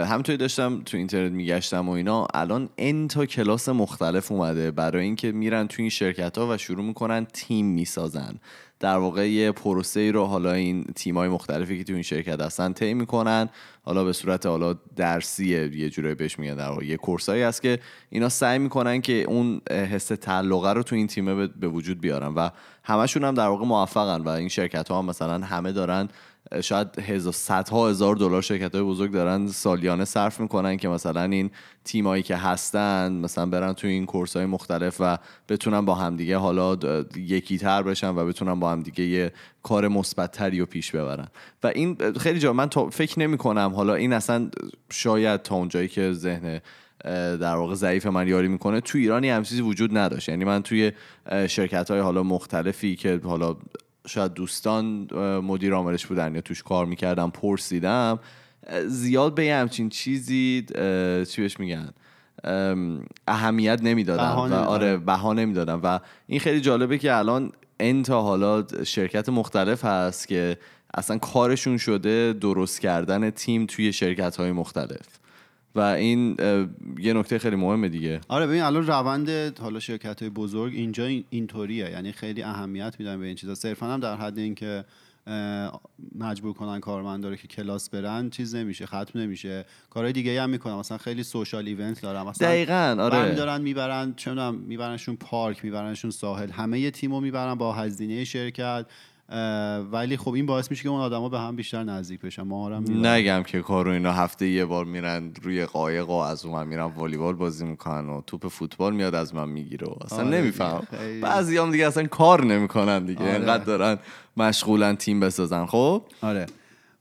همونطوری 0.06 0.38
داشتم 0.38 0.82
تو 0.86 0.98
اینترنت 0.98 1.32
میگشتم 1.32 1.90
و 1.90 1.92
اینا. 1.92 2.28
الان 2.34 2.70
ان 2.78 3.08
تا 3.08 3.26
کلاس 3.26 3.70
مختلف 3.70 4.32
اومده. 4.32 4.72
برای 4.72 5.04
اینکه 5.04 5.32
میرن 5.32 5.68
تو 5.68 5.76
این 5.82 5.90
شرکت 5.90 6.38
ها 6.38 6.54
و 6.54 6.58
شروع 6.58 6.86
می‌کنن 6.86 7.26
تیم 7.34 7.66
می‌سازن. 7.66 8.36
در 8.80 8.98
واقع 8.98 9.30
یه 9.30 9.52
پروسه 9.52 10.00
ای 10.00 10.12
رو 10.12 10.26
حالا 10.26 10.52
این 10.52 10.84
تیمای 10.84 11.30
مختلفی 11.30 11.78
که 11.78 11.84
تو 11.84 11.94
این 11.94 12.02
شرکت 12.02 12.42
هستن 12.42 12.74
طی 12.74 12.94
می‌کنن. 12.94 13.50
حالا 13.82 14.04
به 14.04 14.14
صورت 14.14 14.46
حالا 14.46 14.76
درسیه 14.96 15.76
یه 15.76 15.90
جورایی 15.90 16.16
بهش 16.16 16.40
میگن. 16.40 16.56
در 16.56 16.70
واقع 16.70 16.86
یه 16.86 16.98
کورسایی 16.98 17.44
هست 17.44 17.62
که 17.62 17.80
اینا 18.10 18.30
سعی 18.30 18.60
می‌کنن 18.60 19.02
که 19.02 19.24
اون 19.24 19.62
حس 19.70 20.08
تعلقه 20.08 20.74
رو 20.74 20.84
تو 20.84 20.96
این 20.96 21.08
تیمه 21.08 21.48
به 21.48 21.68
وجود 21.68 22.02
بیارن. 22.02 22.34
و 22.34 22.50
همشون 22.84 23.24
هم 23.24 23.34
در 23.34 23.48
واقع 23.48 23.66
موفقن 23.66 24.22
و 24.22 24.30
این 24.30 24.48
شرکت 24.48 24.90
ها 24.90 25.00
هم 25.00 25.06
مثلا 25.06 25.46
همه 25.46 25.72
دارن 25.72 26.08
شاید 26.62 27.00
هزار 27.00 27.34
صدها 27.34 27.90
هزار 27.90 28.16
دلار 28.16 28.42
شرکت 28.42 28.76
های 28.76 28.84
بزرگ 28.84 29.12
دارن 29.12 29.48
سالیانه 29.48 30.06
صرف 30.06 30.40
می‌کنن 30.40 30.78
که 30.78 30.88
مثلا 30.88 31.24
این 31.24 31.52
تیمایی 31.84 32.24
که 32.24 32.36
هستن 32.36 33.14
مثلا 33.14 33.46
برن 33.46 33.74
تو 33.74 33.88
این 33.88 34.06
کورس 34.06 34.36
های 34.36 34.46
مختلف 34.46 34.96
و 35.00 35.18
بتونن 35.50 35.86
با 35.86 35.96
همدیگه 35.96 36.38
حالا 36.38 36.78
یکی 37.16 37.58
تر 37.58 37.84
بشن 37.84 38.10
و 38.10 38.26
بتونن 38.26 38.60
با 38.60 38.72
همدیگه 38.72 39.04
یه 39.04 39.34
کار 39.64 39.88
مثبت 39.88 40.32
تری 40.32 40.60
رو 40.60 40.66
پیش 40.66 40.92
ببرن. 40.92 41.28
و 41.64 41.68
این 41.68 41.98
خیلی 42.20 42.40
جا 42.40 42.54
من 42.54 42.70
فکر 42.92 43.20
نمی 43.20 43.38
کنم 43.38 43.74
حالا 43.76 43.96
این 43.96 44.14
اصلا 44.14 44.50
شاید 44.92 45.42
تا 45.42 45.56
اونجایی 45.56 45.88
که 45.88 46.14
ذهن 46.14 46.62
در 47.40 47.56
واقع 47.56 47.76
ضعیف 47.76 48.06
من 48.06 48.28
یاری 48.28 48.48
می‌کنه 48.48 48.82
تو 48.82 48.98
ایرانی 48.98 49.30
هم 49.30 49.44
چیزی 49.44 49.62
وجود 49.62 49.98
نداشت. 49.98 50.30
یعنی 50.30 50.46
من 50.46 50.64
توی 50.64 50.92
شرکت 51.48 51.92
های 51.92 52.00
حالا 52.00 52.24
مختلفی 52.24 52.96
که 52.96 53.20
حالا 53.24 53.56
شاید 54.08 54.34
دوستان 54.34 55.08
مدیر 55.44 55.74
عاملش 55.74 56.06
بودن 56.06 56.36
یا 56.36 56.42
توش 56.42 56.64
کار 56.64 56.86
می‌کردم 56.86 57.30
پرسیدم 57.30 58.20
زیاد 58.86 59.36
به 59.36 59.54
همچین 59.54 59.90
چیزی 59.90 60.66
چی 61.30 61.42
بهش 61.42 61.60
میگن 61.60 61.90
اهمیت 63.28 63.80
نمی‌دادن 63.84 64.30
و 64.30 64.54
آره 64.54 64.98
بها 64.98 65.34
نمی‌دادن 65.34 65.74
و 65.74 66.00
این 66.28 66.40
خیلی 66.40 66.62
جالبه 66.62 66.98
که 66.98 67.16
الان 67.16 67.52
انتا 67.80 68.22
حالا 68.22 68.64
شرکت 68.84 69.30
مختلف 69.30 69.86
هست 69.86 70.28
که 70.28 70.58
اصلا 70.94 71.18
کارشون 71.18 71.78
شده 71.78 72.34
درست 72.34 72.82
کردن 72.82 73.30
تیم 73.30 73.66
توی 73.66 73.94
شرکت 73.94 74.36
های 74.36 74.52
مختلف. 74.52 75.08
و 75.78 75.80
این 75.80 76.36
یه 77.00 77.14
نکته 77.14 77.40
خیلی 77.40 77.56
مهمه 77.56 77.90
دیگه. 77.90 78.22
آره 78.28 78.48
ببین 78.48 78.62
الان 78.62 78.88
روند 78.88 79.60
حالا 79.60 79.80
شرکت 79.80 80.22
های 80.22 80.30
بزرگ 80.30 80.74
اینجا 80.76 81.06
اینطوریه. 81.30 81.92
یعنی 81.92 82.12
خیلی 82.12 82.44
اهمیت 82.44 82.96
میدن 83.00 83.20
به 83.20 83.26
این 83.26 83.36
چیزا. 83.36 83.56
صرفا 83.56 83.86
هم 83.86 84.00
در 84.00 84.16
حد 84.16 84.38
اینکه 84.38 84.86
مجبور 86.20 86.54
کنن 86.54 87.22
داره 87.22 87.38
که 87.38 87.48
کلاس 87.48 87.90
برن 87.90 88.30
چیز 88.30 88.56
نمیشه 88.56 88.86
ختم 88.86 89.20
نمیشه. 89.20 89.66
کارهای 89.90 90.14
دیگه 90.14 90.42
هم 90.42 90.50
می‌کنن. 90.50 90.74
مثلا 90.74 90.98
خیلی 90.98 91.24
سوشال 91.24 91.68
ایونت 91.68 92.02
دارن. 92.02 92.22
مثلا 92.22 92.48
دقیقاً 92.48 92.98
آره. 93.00 93.36
دارن 93.36 93.62
می‌برن 93.62 94.14
چه 94.16 94.52
میبرنشون 94.52 95.16
پارک 95.16 95.66
میبرنشون 95.66 96.12
ساحل. 96.12 96.50
همه 96.50 96.92
تیمو 96.92 97.22
می‌برن 97.22 97.56
با 97.56 97.74
هزینه 97.74 98.24
شرکت. 98.24 98.86
ولی 99.92 100.18
خب 100.18 100.34
این 100.34 100.46
باعث 100.46 100.72
میشه 100.72 100.84
که 100.84 100.90
اون 100.90 101.02
آدما 101.02 101.30
به 101.30 101.40
هم 101.40 101.56
بیشتر 101.56 101.84
نزدیک 101.84 102.22
بشن. 102.22 102.42
ما 102.42 102.70
هم 102.70 103.06
نگم 103.06 103.44
که 103.44 103.62
کارو 103.62 103.92
اینا 103.92 104.12
هفته 104.12 104.48
یه 104.48 104.66
بار 104.66 104.86
میرن 104.86 105.32
روی 105.42 105.66
قایق 105.66 106.10
و 106.10 106.14
از 106.14 106.46
اون 106.46 106.68
میرن 106.68 106.84
والیبال 106.84 107.36
بازی 107.36 107.66
می‌کنن 107.66 108.10
و 108.10 108.22
توپ 108.22 108.48
فوتبال 108.48 108.96
میاد 108.96 109.16
از 109.16 109.36
من 109.36 109.50
می‌گیره 109.50 109.88
اصلا 110.02 110.20
آره 110.20 110.28
نمیفهم 110.28 110.88
بعضی 111.22 111.58
هم 111.58 111.72
دیگه 111.72 111.88
اصلا 111.88 112.08
کار 112.08 112.46
نمی‌کنن 112.46 113.06
دیگه 113.06 113.22
آره. 113.22 113.32
انقدر 113.32 113.64
دارن 113.64 113.98
مشغولن 114.38 114.96
تیم 114.96 115.20
بسازن 115.20 115.66
خب؟ 115.66 116.04
آره. 116.22 116.46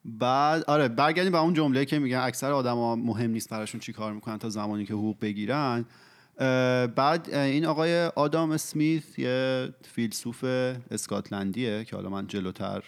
بعد 0.05 0.65
آره 0.65 0.89
برگردیم 0.89 1.33
به 1.33 1.39
اون 1.39 1.55
جمله 1.55 1.85
که 1.85 1.99
میگن 1.99 2.19
اکثر 2.19 2.53
آدما 2.53 2.97
مهم 2.97 3.31
نیست 3.31 3.51
براشون 3.51 3.81
چی 3.81 3.93
کار 3.93 4.13
می‌کنن 4.13 4.39
تا 4.39 4.49
زمانی 4.49 4.87
که 4.87 4.95
حقوق 4.95 5.17
بگیرن. 5.21 5.85
بعد 6.97 7.35
این 7.35 7.67
آقای 7.67 8.07
آدام 8.07 8.51
اسمیث 8.51 9.19
یه 9.19 9.69
فیلسوف 9.83 10.45
اسکاتلندیه 10.91 11.85
که 11.85 11.97
حالا 11.97 12.09
من 12.09 12.27
جلوتر 12.27 12.83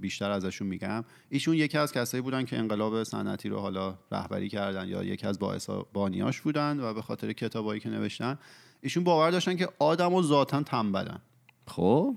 بیشتر 0.00 0.30
ازشون 0.30 0.66
میگم. 0.68 1.04
ایشون 1.28 1.54
یکی 1.54 1.78
از 1.78 1.92
کسایی 1.92 2.22
بودن 2.22 2.44
که 2.44 2.58
انقلاب 2.58 3.02
صنعتی 3.02 3.48
رو 3.48 3.58
حالا 3.58 3.98
رهبری 4.12 4.48
کردن 4.48 4.88
یا 4.88 5.04
یکی 5.04 5.26
از 5.26 5.38
باعث 5.38 5.70
بانیاش 5.92 6.40
بودن 6.40 6.80
و 6.80 6.94
به 6.94 7.02
خاطر 7.02 7.32
کتابایی 7.32 7.80
که 7.80 7.88
نوشتن 7.88 8.38
ایشون 8.80 9.04
باور 9.04 9.30
داشتن 9.30 9.56
که 9.56 9.68
آدم 9.78 10.14
و 10.14 10.22
ذاتا 10.22 10.62
تنبلن. 10.62 11.20
خب. 11.66 12.16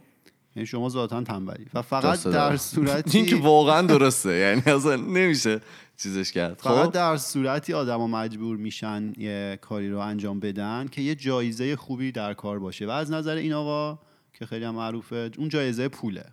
یعنی 0.56 0.68
شما 0.68 0.90
ذاتا 0.90 1.22
تنبلی. 1.22 1.66
و 1.74 1.82
فقط 1.82 2.24
در 2.24 2.58
صورتی 2.74 3.18
این 3.18 3.28
که 3.28 3.36
واقعا 3.36 3.82
درسته. 3.82 4.34
یعنی 4.36 4.62
اصلا 4.66 4.96
نمیشه 4.96 5.62
چیزش 5.98 6.32
کرد. 6.32 6.60
فقط 6.60 6.86
خب؟ 6.86 6.92
در 6.92 7.18
صورتی 7.18 7.74
آدما 7.74 8.08
مجبور 8.08 8.58
میشن 8.58 9.14
یه 9.18 9.60
کاری 9.62 9.90
رو 9.90 10.00
انجام 10.00 10.40
بدن 10.40 10.88
که 10.92 11.02
یه 11.02 11.16
جایزه 11.16 11.76
خوبی 11.76 12.12
در 12.12 12.34
کار 12.34 12.60
باشه. 12.60 12.88
و 12.88 12.90
از 12.90 13.12
نظر 13.12 13.36
این 13.36 13.54
آقا 13.54 14.00
که 14.34 14.46
خیلی 14.46 14.66
هم 14.66 14.76
معروفه 14.76 15.32
اون 15.38 15.50
جایزه 15.50 15.88
پوله. 15.88 16.26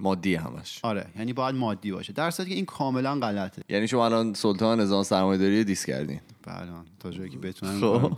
مادی 0.00 0.34
همش. 0.34 0.80
آره 0.82 1.06
یعنی 1.18 1.32
باید 1.32 1.54
مادی 1.54 1.92
باشه. 1.92 2.12
در 2.12 2.30
که 2.30 2.42
این 2.42 2.64
کاملا 2.64 3.20
غلطه. 3.20 3.62
یعنی 3.68 3.88
شما 3.88 4.04
الان 4.04 4.34
سلطان 4.34 4.80
نظام 4.80 5.02
سرمایه‌داری 5.02 5.64
دیس 5.64 5.86
کردین. 5.86 6.20
بله 6.42 6.66
تا 7.00 7.10
جایی 7.10 7.30
که 7.30 7.38
بتونن 7.38 7.80
خب. 7.80 8.12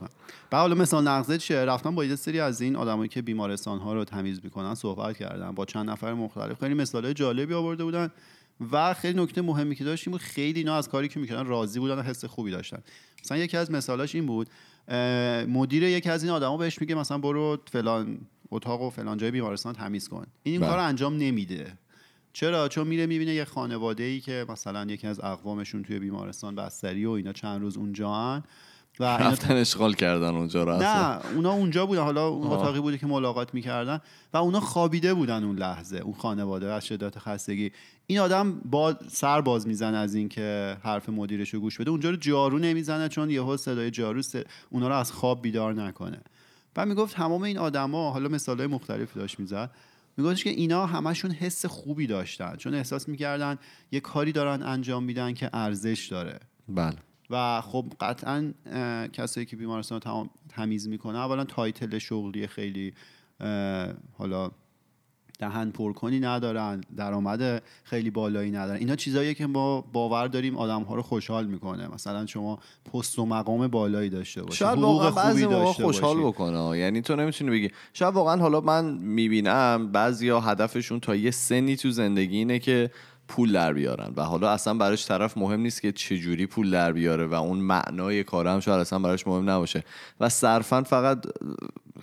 بعد 0.51 0.61
حالا 0.61 0.75
مثال 0.75 1.09
نقضه 1.09 1.39
چیه؟ 1.39 1.65
رفتم 1.65 1.95
با 1.95 2.05
یه 2.05 2.17
سری 2.17 2.41
از 2.41 2.61
این 2.61 2.77
آدمایی 2.77 3.09
که 3.09 3.23
بیمارستان 3.23 3.79
ها 3.79 3.95
رو 3.95 4.05
تمیز 4.05 4.41
می‌کنن 4.45 4.75
صحبت 4.75 5.19
کردم 5.19 5.53
با 5.53 5.65
چند 5.65 5.91
نفر 5.91 6.15
مختلف. 6.15 6.61
خیلی 6.61 6.75
مثال 6.75 7.13
جالبی 7.13 7.55
آورده 7.55 7.85
بودن 7.85 8.11
و 8.73 8.95
خیلی 8.95 9.23
نکته 9.23 9.43
مهمی 9.43 9.75
که 9.75 9.85
داشتیم 9.85 10.11
بود 10.11 10.21
خیلی 10.21 10.59
اینا 10.59 10.77
از 10.77 10.89
کاری 10.89 11.09
که 11.09 11.21
می‌کردن 11.21 11.47
راضی 11.47 11.81
بودن 11.81 11.99
و 11.99 12.03
حس 12.03 12.25
خوبی 12.25 12.51
داشتن. 12.51 12.79
مثلا 13.25 13.39
یکی 13.39 13.57
از 13.57 13.71
مثالاش 13.71 14.15
این 14.15 14.27
بود 14.27 14.49
مدیر 15.49 15.83
یکی 15.83 16.11
از 16.11 16.23
این 16.23 16.33
آدما 16.33 16.57
بهش 16.57 16.81
میگه 16.81 16.95
مثلا 16.95 17.19
برو 17.19 17.59
فلان 17.73 18.19
اتاق 18.51 18.83
و 18.83 18.91
فلان 18.91 19.19
جای 19.19 19.31
بیمارستان 19.31 19.75
تمیز 19.75 20.09
کن. 20.09 20.27
این 20.43 20.53
این 20.53 20.61
بله. 20.61 20.71
کار 20.71 20.79
انجام 20.79 21.17
نمیده. 21.17 21.73
چرا؟ 22.33 22.69
چون 22.69 22.87
میره 22.87 23.07
می‌بینه 23.07 23.35
یه 23.35 23.45
خانواده 23.45 24.03
ای 24.03 24.21
که 24.21 24.47
مثلا 24.49 24.85
یکی 24.85 25.07
از 25.07 25.21
اقوامشون 25.21 25.83
توی 25.83 25.99
بیمارستان 25.99 26.55
بستری 26.55 27.07
و 27.07 27.11
اینا 27.11 27.33
چند 27.33 27.61
روز 27.61 27.77
اونجا 27.77 28.43
و 29.01 29.05
رفتن 29.05 29.57
اشغال 29.57 29.95
کردن 29.95 30.37
اونجا 30.37 30.65
رو 30.65 30.77
نه 30.77 31.27
اونا 31.35 31.53
اونجا 31.53 31.87
بودن. 31.87 32.03
حالا 32.03 32.29
اون 32.29 32.47
اتاقی 32.47 32.81
بوده 32.81 32.99
که 32.99 33.07
ملاقات 33.07 33.55
می‌کردن 33.55 34.01
و 34.33 34.37
اونا 34.37 34.61
خوابیده 34.61 35.15
بودن 35.15 35.45
اون 35.45 35.59
لحظه 35.59 35.97
اون 35.97 36.15
خانواده 36.15 36.73
از 36.73 36.87
شدت 36.87 37.19
خستگی. 37.19 37.73
این 38.07 38.19
آدم 38.19 38.61
با 38.61 38.97
سر 39.09 39.41
باز 39.41 39.67
می‌زنه 39.67 39.97
از 39.97 40.15
اینکه 40.15 40.77
حرف 40.83 41.09
مدیرش 41.09 41.55
رو 41.55 41.61
گوش 41.61 41.81
بده. 41.81 41.91
اونجا 41.91 42.11
رو 42.11 42.17
جارو 42.17 42.59
نمی‌زنه 42.59 43.09
چون 43.09 43.31
یهو 43.31 43.57
صدای 43.57 43.91
جارو 43.91 44.23
اونا 44.71 44.89
رو 44.89 44.95
از 44.95 45.13
خواب 45.13 45.43
بیدار 45.43 45.75
نکنه. 45.75 46.21
و 46.77 46.87
می‌گفت 46.87 47.17
تمام 47.17 47.43
این 47.43 47.59
آدما 47.59 48.11
حالا 48.11 48.29
مثالهای 48.29 48.67
مختلفی 48.67 49.19
داشت 49.19 49.41
می‌زد. 49.41 49.71
میگفتش 50.17 50.45
که 50.45 50.51
اینا 50.51 50.87
همشون 50.87 51.31
حس 51.31 51.67
خوبی 51.67 52.07
داشتن. 52.07 52.57
چون 52.57 52.75
احساس 52.75 53.09
می‌کردن 53.09 53.59
یه 53.93 54.01
کاری 54.01 54.33
دارن 54.33 54.63
انجام 54.63 55.05
میدن 55.05 55.35
که 55.35 55.51
ارزش 55.53 56.09
داره. 56.11 56.41
بله. 56.69 56.97
و 57.31 57.61
خب 57.61 57.93
قطعا 58.01 58.53
کسایی 59.13 59.47
که 59.47 59.57
بیمارستان 59.57 60.01
رو 60.01 60.29
تمیز 60.49 60.89
می‌کنه 60.89 61.19
اولا 61.19 61.45
تایتل 61.45 61.99
شغلی 61.99 62.47
خیلی 62.47 62.95
حالا 64.19 64.51
دهن 65.39 65.71
پرکنی 65.71 66.21
ندارن 66.21 66.81
درآمد 66.97 67.63
خیلی 67.85 68.11
بالایی 68.11 68.51
ندارن. 68.51 68.79
اینا 68.79 68.97
چیزاییه 68.97 69.35
که 69.35 69.47
ما 69.47 69.81
باور 69.81 70.27
داریم 70.27 70.57
آدم 70.57 70.83
ها 70.83 70.95
رو 70.95 71.03
خوشحال 71.03 71.47
می‌کنه. 71.47 71.95
مثلا 71.95 72.27
شما 72.27 72.59
پست 72.93 73.19
و 73.19 73.27
مقام 73.27 73.69
بالایی 73.69 74.11
داشته 74.11 74.43
باشی 74.43 74.57
شاید 74.57 74.79
واقعا 74.79 75.11
بعضی 75.11 75.47
موقع 75.47 75.73
خوشحال 75.73 76.17
بکنه. 76.17 76.79
یعنی 76.79 77.03
تو 77.03 77.17
نمی‌تونی 77.17 77.51
بگی. 77.51 77.71
شاید 77.93 78.15
واقعا 78.15 78.37
حالا 78.37 78.61
من 78.61 78.85
می‌بینم 78.85 79.93
بعضیا 79.93 80.41
هدفشون 80.41 81.01
تا 81.01 81.15
یه 81.15 81.31
سنی 81.31 81.77
تو 81.77 81.91
زندگی 81.91 82.37
اینه 82.37 82.59
که 82.59 82.91
پول 83.29 83.53
در 83.53 83.73
بیارن. 83.73 84.13
و 84.17 84.23
حالا 84.23 84.51
اصلا 84.51 84.75
براش 84.75 85.07
طرف 85.07 85.39
مهم 85.39 85.61
نیست 85.61 85.83
که 85.83 85.93
چه 85.93 86.19
جوری 86.19 86.47
پول 86.47 86.71
در 86.71 86.93
بیاره 86.93 87.27
و 87.27 87.35
اون 87.35 87.59
معنای 87.59 88.25
کار 88.25 88.49
هم 88.49 88.61
شاید 88.61 88.81
اصلا 88.81 88.99
براش 88.99 89.27
مهم 89.27 89.51
نباشه. 89.51 89.85
و 90.21 90.29
صرفا 90.29 90.83
فقط 90.83 91.27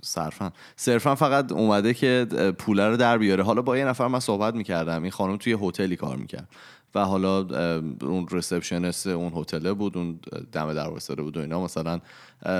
صرفا 0.01 0.51
صرفا 0.75 1.15
فقط 1.15 1.51
اومده 1.51 1.94
که 1.94 2.27
پول 2.58 2.79
رو 2.79 2.98
در 2.98 3.17
بیاره. 3.17 3.44
حالا 3.44 3.62
با 3.62 3.77
یه 3.77 3.86
نفر 3.86 4.08
من 4.08 4.20
صحبت 4.20 4.55
می‌کردم. 4.55 5.01
این 5.01 5.12
خانم 5.12 5.38
توی 5.38 5.58
هتلی 5.62 5.96
کار 5.96 6.15
می‌کرد. 6.15 6.50
و 6.95 6.99
حالا 6.99 7.39
اون 8.01 8.27
receptionist 8.31 9.07
اون 9.07 9.31
هتل 9.35 9.73
بود 9.73 9.97
اون 9.97 10.19
دم 10.51 10.73
در 10.73 10.89
بود 10.89 11.37
و 11.37 11.39
اینا. 11.39 11.63
مثلا 11.63 11.99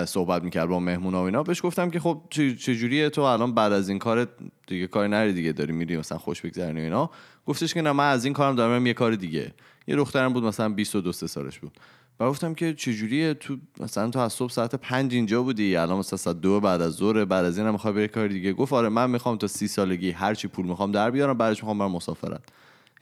صحبت 0.06 0.44
می‌کرد 0.44 0.70
با 0.70 0.80
مهمونا 0.80 1.22
و 1.22 1.25
اینا. 1.25 1.44
بهش 1.44 1.62
گفتم 1.65 1.89
که 1.89 2.00
خب 2.00 2.22
چجوریه 2.30 3.10
تو 3.10 3.22
الان 3.22 3.54
بعد 3.54 3.74
از 3.74 3.89
این 3.89 4.00
کار 4.00 4.27
دیگه 4.68 4.88
کاری 4.88 5.10
نری 5.10 5.34
دیگه. 5.34 5.51
داری 5.51 5.74
میری 5.74 5.98
مثلا 5.98 6.18
خوش 6.18 6.42
بگذرنی 6.42 6.82
اینا. 6.82 7.10
گفتش 7.46 7.74
که 7.74 7.82
نه 7.82 7.92
من 7.92 8.12
از 8.12 8.25
این 8.25 8.34
کارم 8.34 8.56
دارم 8.56 8.88
یه 8.88 8.94
کار 8.94 9.15
دیگه. 9.15 9.54
یه 9.88 9.96
دخترم 9.96 10.34
بود 10.34 10.44
مثلا 10.44 10.70
22 10.70 11.12
سالش 11.12 11.60
بود. 11.60 11.72
و 12.20 12.30
گفتم 12.30 12.54
که 12.54 12.74
چجوریه 12.74 13.34
تو 13.34 13.58
مثلا 13.80 14.10
تو 14.10 14.20
از 14.20 14.34
صبح 14.34 14.51
ساعت 14.51 14.75
پنج 14.75 15.13
اینجا 15.13 15.44
بودی. 15.44 15.75
الان 15.75 15.98
مثلا 15.98 16.18
ساعت 16.18 16.42
دو 16.42 16.60
بعد 16.60 16.82
از 16.82 16.94
ظهر 16.94 17.25
بعد 17.25 17.46
از 17.46 17.58
اینم 17.58 17.72
می‌خوای 17.72 17.94
بری 17.94 18.08
کار 18.08 18.27
دیگه. 18.27 18.54
گفت 18.54 18.74
آره 18.74 18.89
من 18.89 19.10
می‌خوام 19.10 19.38
تا 19.38 19.48
سی 19.48 19.68
سالگی 19.68 20.12
هر 20.12 20.34
چی 20.34 20.48
پول 20.48 20.65
می‌خوام 20.65 20.92
در 20.92 21.12
بیارم. 21.12 21.38
بعدش 21.38 21.58
می‌خوام 21.58 21.77
برم 21.77 21.92
مسافرت. 21.92 22.42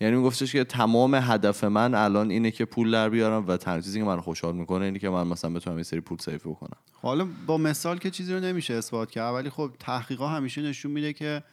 یعنی 0.01 0.15
میگفتش 0.15 0.51
که 0.51 0.63
تمام 0.63 1.15
هدف 1.15 1.63
من 1.63 1.95
الان 1.95 2.31
اینه 2.31 2.51
که 2.51 2.65
پول 2.65 2.91
در 2.91 3.09
بیارم 3.09 3.47
و 3.47 3.57
تنها 3.57 3.81
چیزی 3.81 3.99
که 3.99 4.05
من 4.05 4.21
خوشحال 4.21 4.55
می‌کنه 4.55 4.85
اینه 4.85 4.99
که 4.99 5.09
من 5.09 5.27
مثلا 5.27 5.53
بتونم 5.53 5.77
یه 5.77 5.83
سری 5.83 5.99
پول 5.99 6.17
سیف 6.17 6.47
بکنم. 6.47 6.77
حالا 7.01 7.27
با 7.47 7.57
مثال 7.57 7.97
که 7.97 8.11
چیزی 8.11 8.33
رو 8.33 8.39
نمیشه 8.39 8.73
اثبات 8.73 9.11
کرد 9.11 9.33
ولی 9.33 9.49
خب 9.49 9.71
تحقیقات 9.79 10.31
همیشه 10.31 10.61
نشون 10.61 10.91
میده 10.91 11.13
که 11.13 11.43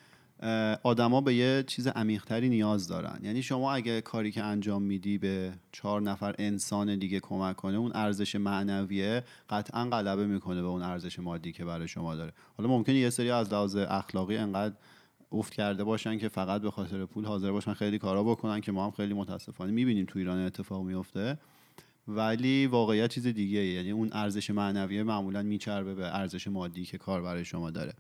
آدما 0.83 1.21
به 1.21 1.35
یه 1.35 1.65
چیز 1.67 1.87
عمیقتری 1.87 2.49
نیاز 2.49 2.89
دارن. 2.89 3.19
یعنی 3.23 3.43
شما 3.43 3.73
اگه 3.75 4.01
کاری 4.01 4.31
که 4.33 4.43
انجام 4.43 4.83
میدی 4.83 5.19
به 5.19 5.53
چهار 5.73 6.03
نفر 6.03 6.35
انسان 6.39 6.99
دیگه 6.99 7.21
کمک 7.21 7.57
کنه 7.57 7.77
اون 7.77 7.93
ارزش 7.95 8.35
معنویه 8.35 9.25
قطعا 9.51 9.85
غلبه 9.85 10.27
می‌کنه 10.27 10.63
به 10.63 10.69
اون 10.69 10.83
ارزش 10.83 11.19
مادی 11.19 11.53
که 11.53 11.65
برای 11.65 11.89
شما 11.89 12.15
داره. 12.15 12.33
حالا 12.57 12.69
ممکنه 12.71 12.95
یه 12.95 13.11
سری 13.11 13.31
از 13.31 13.53
لحاظ 13.53 13.77
اخلاقی 13.77 14.37
انقدر 14.37 14.75
افت 15.33 15.53
کرده 15.53 15.85
باشن 15.85 16.19
که 16.19 16.29
فقط 16.29 16.63
به 16.63 16.71
خاطر 16.71 17.07
پول 17.07 17.25
حاضر 17.25 17.51
باشن 17.51 17.75
خیلی 17.75 17.99
کارا 17.99 18.25
بکنن 18.25 18.61
که 18.61 18.73
ما 18.73 18.85
هم 18.85 18.91
خیلی 18.91 19.15
متاسفانه 19.15 19.73
می‌بینیم 19.73 20.07
تو 20.07 20.19
ایران 20.19 20.39
اتفاق 20.39 20.83
میفته 20.83 21.39
ولی 22.09 22.67
واقعیت 22.67 23.11
چیز 23.11 23.27
دیگه 23.27 23.65
یعنی 23.65 23.91
اون 23.91 24.11
ارزش 24.13 24.51
معنویه 24.51 25.03
معمولا 25.03 25.43
میچربه 25.43 25.95
به 25.95 26.17
ارزش 26.17 26.49
مادی 26.49 26.85
که 26.85 26.99
کار 26.99 27.23
برای 27.23 27.45
شما 27.45 27.71
داره. 27.71 27.93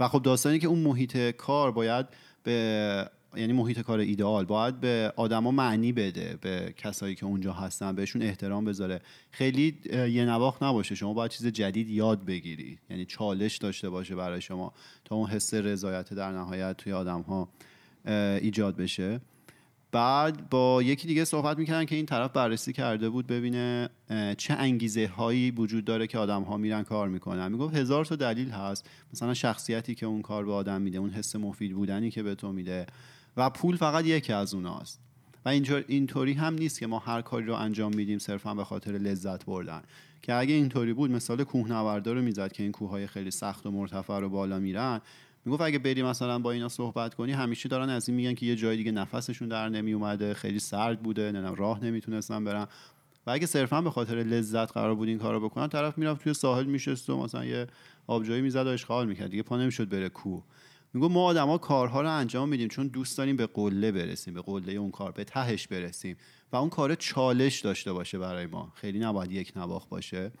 و 0.00 0.08
خب 0.08 0.22
داستانی 0.22 0.58
که 0.58 0.66
اون 0.66 0.78
محیط 0.78 1.16
کار 1.16 1.72
باید 1.72 2.06
به 2.42 3.10
یعنی 3.36 3.52
محیط 3.52 3.80
کار 3.80 3.98
ایدئال 3.98 4.44
باید 4.44 4.80
به 4.80 5.12
آدما 5.16 5.50
معنی 5.50 5.92
بده 5.92 6.38
به 6.40 6.74
کسایی 6.76 7.14
که 7.14 7.26
اونجا 7.26 7.52
هستن 7.52 7.94
بهشون 7.94 8.22
احترام 8.22 8.64
بذاره. 8.64 9.00
خیلی 9.30 9.78
یه 9.92 10.24
نواخت 10.24 10.62
نباشه. 10.62 10.94
شما 10.94 11.14
باید 11.14 11.30
چیز 11.30 11.46
جدید 11.46 11.90
یاد 11.90 12.24
بگیری. 12.24 12.78
یعنی 12.90 13.04
چالش 13.04 13.56
داشته 13.56 13.90
باشه 13.90 14.14
برای 14.14 14.40
شما 14.40 14.72
تا 15.04 15.16
اون 15.16 15.30
حس 15.30 15.54
رضایت 15.54 16.14
در 16.14 16.32
نهایت 16.32 16.76
توی 16.76 16.92
آدم 16.92 17.20
ها 17.20 17.48
ایجاد 18.40 18.76
بشه. 18.76 19.20
بعد 19.92 20.50
با 20.50 20.82
یکی 20.82 21.08
دیگه 21.08 21.24
صحبت 21.24 21.58
می‌کردن 21.58 21.84
که 21.84 21.96
این 21.96 22.06
طرف 22.06 22.32
بررسی 22.32 22.72
کرده 22.72 23.08
بود 23.08 23.26
ببینه 23.26 23.88
چه 24.38 24.54
انگیزه 24.54 25.06
هایی 25.06 25.50
وجود 25.50 25.84
داره 25.84 26.06
که 26.06 26.18
آدم 26.18 26.42
ها 26.42 26.56
میرن 26.56 26.82
کار 26.82 27.08
می‌کنن. 27.08 27.52
می‌گفت 27.52 27.76
هزار 27.76 28.04
تا 28.04 28.16
دلیل 28.16 28.50
هست. 28.50 28.90
مثلا 29.12 29.34
شخصیتی 29.34 29.94
که 29.94 30.06
اون 30.06 30.22
کار 30.22 30.44
به 30.44 30.52
آدم 30.52 30.82
میده 30.82 30.98
اون 30.98 31.10
حس 31.10 31.36
مفید 31.36 31.72
بودنی 31.72 32.10
که 32.10 32.22
به 32.22 32.34
تو 32.34 32.52
میده. 32.52 32.86
و 33.36 33.50
پول 33.50 33.76
فقط 33.76 34.04
یکی 34.04 34.32
از 34.32 34.54
اوناست. 34.54 35.00
و 35.44 35.48
اینطوری 35.88 36.32
هم 36.32 36.54
نیست 36.54 36.78
که 36.78 36.86
ما 36.86 36.98
هر 36.98 37.22
کاری 37.22 37.46
رو 37.46 37.54
انجام 37.54 37.94
میدیم 37.94 38.18
صرفا 38.18 38.54
به 38.54 38.64
خاطر 38.64 38.92
لذت 38.92 39.44
بردن. 39.44 39.82
که 40.22 40.34
اگه 40.34 40.54
اینطوری 40.54 40.92
بود 40.92 41.10
مثال 41.10 41.44
کوهنوردا 41.44 42.12
رو 42.12 42.22
می‌زد 42.22 42.52
که 42.52 42.62
این 42.62 42.72
کوههای 42.72 43.06
خیلی 43.06 43.30
سخت 43.30 43.66
و 43.66 43.70
مرتفع 43.70 44.18
رو 44.18 44.28
بالا 44.28 44.58
میرن. 44.58 45.00
می‌گفت 45.44 45.62
اگه 45.62 45.78
بری 45.78 46.02
مثلا 46.02 46.38
با 46.38 46.50
اینا 46.50 46.68
صحبت 46.68 47.14
کنی 47.14 47.32
همیشه 47.32 47.68
دارن 47.68 47.88
از 47.88 48.08
این 48.08 48.16
میگن 48.16 48.34
که 48.34 48.46
یه 48.46 48.56
جای 48.56 48.76
دیگه 48.76 48.92
نفسشون 48.92 49.48
در 49.48 49.68
نمی 49.68 49.92
اومده 49.92 50.34
خیلی 50.34 50.58
سرد 50.58 51.02
بوده 51.02 51.32
نه 51.32 51.54
راه 51.54 51.84
نمی‌تونستن 51.84 52.44
برن. 52.44 52.66
و 53.26 53.30
اگه 53.30 53.46
صرفا 53.46 53.82
به 53.82 53.90
خاطر 53.90 54.14
لذت 54.14 54.72
قرار 54.72 54.94
بود 54.94 55.08
این 55.08 55.18
کارو 55.18 55.40
بکنن 55.40 55.68
طرف 55.68 55.98
می‌رفت 55.98 56.22
توی 56.22 56.34
ساحل 56.34 56.66
میشست 56.66 57.10
و 57.10 57.22
مثلا 57.22 57.44
یه 57.44 57.66
آبجویی 58.06 58.40
می‌زد 58.42 58.66
و 58.66 58.68
اشغال 58.68 59.08
می‌کرد. 59.08 59.30
دیگه 59.30 59.42
پا 59.42 59.56
نمی‌شد 59.56 59.88
بره 59.88 60.08
کوه. 60.08 60.42
میگو 60.94 61.08
ما 61.08 61.24
آدما 61.24 61.58
کارها 61.58 62.00
رو 62.02 62.10
انجام 62.10 62.48
میدیم 62.48 62.68
چون 62.68 62.86
دوست 62.86 63.18
داریم 63.18 63.36
به 63.36 63.46
قله 63.46 63.92
برسیم 63.92 64.34
به 64.34 64.42
قله 64.42 64.72
اون 64.72 64.90
کار 64.90 65.12
به 65.12 65.24
تهش 65.24 65.66
برسیم 65.66 66.16
و 66.52 66.56
اون 66.56 66.68
کار 66.68 66.94
چالش 66.94 67.60
داشته 67.60 67.92
باشه 67.92 68.18
برای 68.18 68.46
ما. 68.46 68.72
خیلی 68.74 68.98
نباید 68.98 69.32
یک 69.32 69.52
نواخ 69.56 69.86
باشه. 69.86 70.32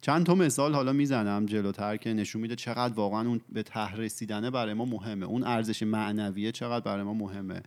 چند 0.00 0.26
تا 0.26 0.34
مثال 0.34 0.74
حالا 0.74 0.92
می‌زنم 0.92 1.46
جلوتر 1.46 1.96
که 1.96 2.12
نشون 2.12 2.42
میده 2.42 2.56
چقدر 2.56 2.94
واقعا 2.94 3.28
اون 3.28 3.40
به 3.52 3.62
ته 3.62 3.96
رسیدنه 3.96 4.50
برای 4.50 4.74
ما 4.74 4.84
مهمه. 4.84 5.26
اون 5.26 5.44
ارزش 5.44 5.82
معنویه 5.82 6.52
چقدر 6.52 6.84
برای 6.84 7.02
ما 7.02 7.14
مهمه. 7.14 7.62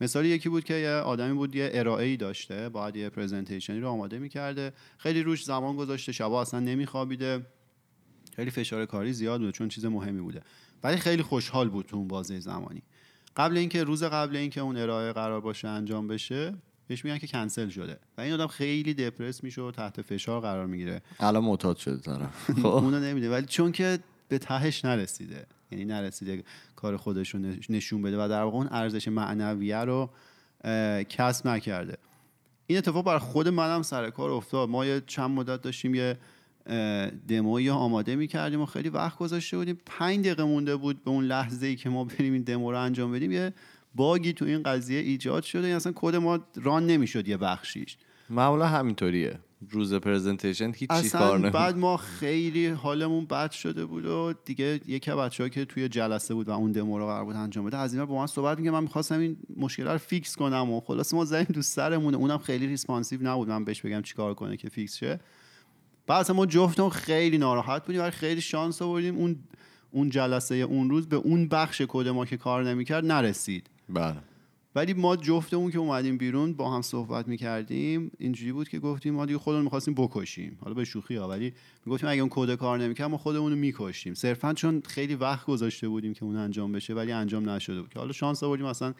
مثال 0.00 0.26
یکی 0.26 0.48
بود 0.48 0.64
که 0.64 0.74
یه 0.74 0.90
آدمی 0.90 1.34
بود 1.34 1.54
یه 1.54 1.70
ارائه 1.72 2.06
ای 2.06 2.16
داشته 2.16 2.68
باید 2.68 2.96
یه 2.96 3.08
پرزنتیشنی 3.08 3.80
رو 3.80 3.88
آماده 3.88 4.18
می‌کرده. 4.18 4.72
خیلی 4.98 5.22
روش 5.22 5.44
زمان 5.44 5.76
گذاشته 5.76 6.12
شبا 6.12 6.42
اصلا 6.42 6.60
نمیخوابیده. 6.60 7.46
خیلی 8.36 8.50
فشار 8.50 8.86
کاری 8.86 9.12
زیاد 9.12 9.40
بوده 9.40 9.52
چون 9.52 9.68
چیز 9.68 9.84
مهمی 9.84 10.20
بوده. 10.20 10.42
ولی 10.82 10.96
خیلی 10.96 11.22
خوشحال 11.22 11.68
بود 11.68 11.86
تو 11.86 11.96
اون 11.96 12.08
بازه 12.08 12.40
زمانی. 12.40 12.82
قبل 13.36 13.56
اینکه 13.56 13.84
روز 13.84 14.02
قبل 14.02 14.36
اینکه 14.36 14.60
اون 14.60 14.76
ارائه 14.76 15.12
قرار 15.12 15.40
باشه 15.40 15.68
انجام 15.68 16.08
بشه 16.08 16.54
بهش 16.88 17.04
میگن 17.04 17.18
که 17.18 17.26
کنسل 17.26 17.68
شده. 17.68 17.98
و 18.18 18.20
این 18.20 18.32
آدم 18.32 18.46
خیلی 18.46 18.94
دپرس 18.94 19.44
میشه 19.44 19.62
و 19.62 19.70
تحت 19.70 20.02
فشار 20.02 20.40
قرار 20.40 20.66
می‌گیره. 20.66 21.02
الان 21.20 21.44
معتاد 21.44 21.76
شده 21.76 21.96
طرف. 21.96 22.50
خب. 22.62 22.66
اونو 22.66 23.00
نمیده 23.00 23.30
ولی 23.30 23.46
چون 23.46 23.72
که 23.72 23.98
به 24.28 24.38
تهش 24.38 24.84
نرسیده. 24.84 25.46
یعنی 25.70 25.84
نرسیده 25.84 26.44
کار 26.76 26.96
خودش 26.96 27.34
رو 27.34 27.40
نشون 27.68 28.02
بده 28.02 28.24
و 28.24 28.28
در 28.28 28.42
واقع 28.42 28.56
اون 28.56 28.68
ارزش 28.70 29.08
معنویه 29.08 29.78
رو 29.78 30.10
کسب 31.08 31.48
نکرده. 31.48 31.98
این 32.66 32.78
اتفاق 32.78 33.04
بر 33.04 33.18
خود 33.18 33.48
منم 33.48 33.82
سر 33.82 34.10
کار 34.10 34.30
افتاد. 34.30 34.68
ما 34.68 34.86
یه 34.86 35.02
چند 35.06 35.30
مدت 35.30 35.62
داشتیم 35.62 35.94
یه 35.94 36.18
دمویی 37.28 37.70
آماده 37.70 38.16
می‌کردیم 38.16 38.60
و 38.60 38.66
خیلی 38.66 38.88
وقت 38.88 39.18
گذاشته 39.18 39.56
بودیم. 39.56 39.78
پنج 39.86 40.20
دقیقه 40.20 40.44
مونده 40.44 40.76
بود 40.76 41.04
به 41.04 41.10
اون 41.10 41.24
لحظه 41.24 41.66
ای 41.66 41.76
که 41.76 41.88
ما 41.88 42.04
بریم 42.04 42.32
این 42.32 42.42
دمو 42.42 42.72
رو 42.72 42.80
انجام 42.80 43.12
بدیم 43.12 43.32
یه 43.32 43.52
bug 43.94 44.22
ی 44.22 44.32
تو 44.32 44.44
این 44.44 44.62
قضیه 44.62 45.00
ایجاد 45.00 45.42
شده. 45.42 45.62
یعنی 45.62 45.74
اصلا 45.74 45.92
کد 45.94 46.16
ما 46.16 46.38
run 46.62 46.86
نمی‌شد 46.86 47.28
یه 47.28 47.36
بخشیش. 47.36 47.96
معمولا 48.30 48.66
همینطوریه. 48.66 49.38
روز 49.70 49.94
presentation 49.94 50.72
هیچ 50.76 50.90
چیز 50.90 51.12
کار 51.12 51.38
نمی 51.38 51.50
بعد 51.50 51.76
ما 51.76 51.96
خیلی 51.96 52.66
حالمون 52.66 53.24
بد 53.24 53.50
شده 53.50 53.84
بود 53.84 54.06
و 54.06 54.34
دیگه 54.44 54.80
یکی 54.86 55.10
بچه 55.10 55.50
که 55.50 55.64
توی 55.64 55.88
جلسه 55.88 56.34
بود 56.34 56.48
و 56.48 56.52
اون 56.52 56.72
دمو 56.72 56.98
رو 56.98 57.06
قرار 57.06 57.24
بود 57.24 57.36
انجام 57.36 57.64
بده 57.64 57.76
از 57.76 57.92
اینا 57.92 58.06
با 58.06 58.18
من 58.18 58.26
صحبت 58.26 58.58
میگه 58.58 58.70
من 58.70 58.82
می‌خواستم 58.82 59.18
این 59.18 59.36
مشکل 59.56 59.86
رو 59.86 59.98
fix 59.98 60.36
کنم 60.36 60.70
و 60.70 60.80
خلاصه 60.80 61.14
ما 61.14 61.24
زدیم 61.24 61.54
تو 61.54 61.62
سرمون 61.62 62.14
اونم 62.14 62.38
خیلی 62.38 62.66
responsive 62.66 63.22
نبود. 63.22 63.48
من 63.48 63.64
بهش 63.64 63.82
بگم 63.82 64.02
چیکار 64.02 64.34
کنه 64.34 64.56
که 64.56 64.68
fix 64.68 64.96
شه. 64.96 65.20
بعد 66.06 66.30
ما 66.30 66.46
جفتمون 66.46 66.90
خیلی 66.90 67.38
ناراحت 67.38 67.86
بودیم 67.86 68.00
ولی 68.00 68.10
خیلی 68.10 68.40
شانس 68.40 68.82
آوردیم. 68.82 69.16
اون 69.16 69.36
اون 69.90 70.10
جلسه 70.10 70.54
اون 70.54 70.90
روز 70.90 71.08
به 71.08 71.16
اون 71.16 71.48
بخش 71.48 71.82
کد 71.88 72.08
ما 72.08 72.24
که 72.24 72.36
کار 72.36 72.64
نمی‌کرد 72.64 73.06
نرسید. 73.06 73.70
بله. 73.88 74.16
ولی 74.74 74.94
ما 74.94 75.16
جفتمون 75.16 75.70
که 75.70 75.78
اومدیم 75.78 76.18
بیرون 76.18 76.52
با 76.52 76.70
هم 76.70 76.82
صحبت 76.82 77.28
می‌کردیم 77.28 78.10
اینجوری 78.18 78.52
بود 78.52 78.68
که 78.68 78.78
گفتیم 78.78 79.14
ما 79.14 79.26
دیگه 79.26 79.38
خودمون 79.38 79.64
می‌خواستیم 79.64 79.94
بکشیم. 79.94 80.58
حالا 80.60 80.74
به 80.74 80.84
شوخی 80.84 81.16
ها 81.16 81.28
ولی 81.28 81.52
می‌گفتیم 81.86 82.08
اگه 82.08 82.20
اون 82.20 82.30
کد 82.32 82.54
کار 82.54 82.78
نمی‌کرد 82.78 83.10
ما 83.10 83.18
خودمون 83.18 83.52
رو 83.52 83.58
می‌کشیم 83.58 84.14
صرفا 84.14 84.54
چون 84.54 84.82
خیلی 84.86 85.14
وقت 85.14 85.46
گذاشته 85.46 85.88
بودیم 85.88 86.14
که 86.14 86.24
اون 86.24 86.36
انجام 86.36 86.72
بشه 86.72 86.94
ولی 86.94 87.12
انجام 87.12 87.50
نشده 87.50 87.80
بود. 87.80 87.90
که 87.90 87.98
حالا 87.98 88.12
شانس 88.12 88.42
آوردیم 88.42 88.66
اصلا 88.66 88.94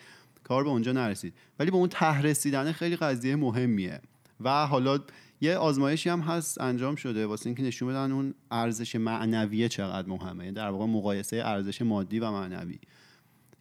کار 0.45 0.65
به 0.65 0.71
اونجا 0.71 0.93
نرسید. 0.93 1.35
ولی 1.59 1.71
به 1.71 1.77
اون 1.77 1.89
ته 1.89 2.23
رسیدن 2.23 2.73
خیلی 2.73 2.97
قضیه 2.97 3.37
مهمیه. 3.37 4.01
و 4.41 4.67
حالا 4.67 4.99
یه 5.41 5.57
آزمایشی 5.57 6.09
هم 6.09 6.21
هست 6.21 6.61
انجام 6.61 6.97
شده 6.97 7.27
واسه 7.27 7.47
اینکه 7.47 7.63
نشون 7.63 7.89
بدن 7.89 8.13
اون 8.13 8.35
ارزش 8.51 8.97
معنویه 8.97 9.69
چقدر 9.69 10.09
مهمه. 10.09 10.45
یعنی 10.45 10.57
در 10.57 10.69
واقع 10.69 10.87
مقایسه 10.87 11.37
ارزش 11.37 11.83
مادی 11.83 12.21
و 12.21 12.31
معنوی. 12.31 12.79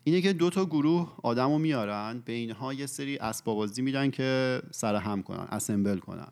اینه 0.04 0.22
که 0.22 0.34
دو 0.34 0.50
تا 0.50 0.66
گروه 0.66 1.16
آدم 1.24 1.52
رو 1.52 1.58
میارن 1.58 2.22
به 2.26 2.34
اینها 2.34 2.74
یه 2.74 2.86
سری 2.86 3.18
اسبابازی 3.18 3.82
میدن 3.82 4.12
که 4.12 4.62
سر 4.72 4.96
هم 4.96 5.24
کنن 5.24 5.48
اسمبل 5.52 5.98
کنن. 5.98 6.32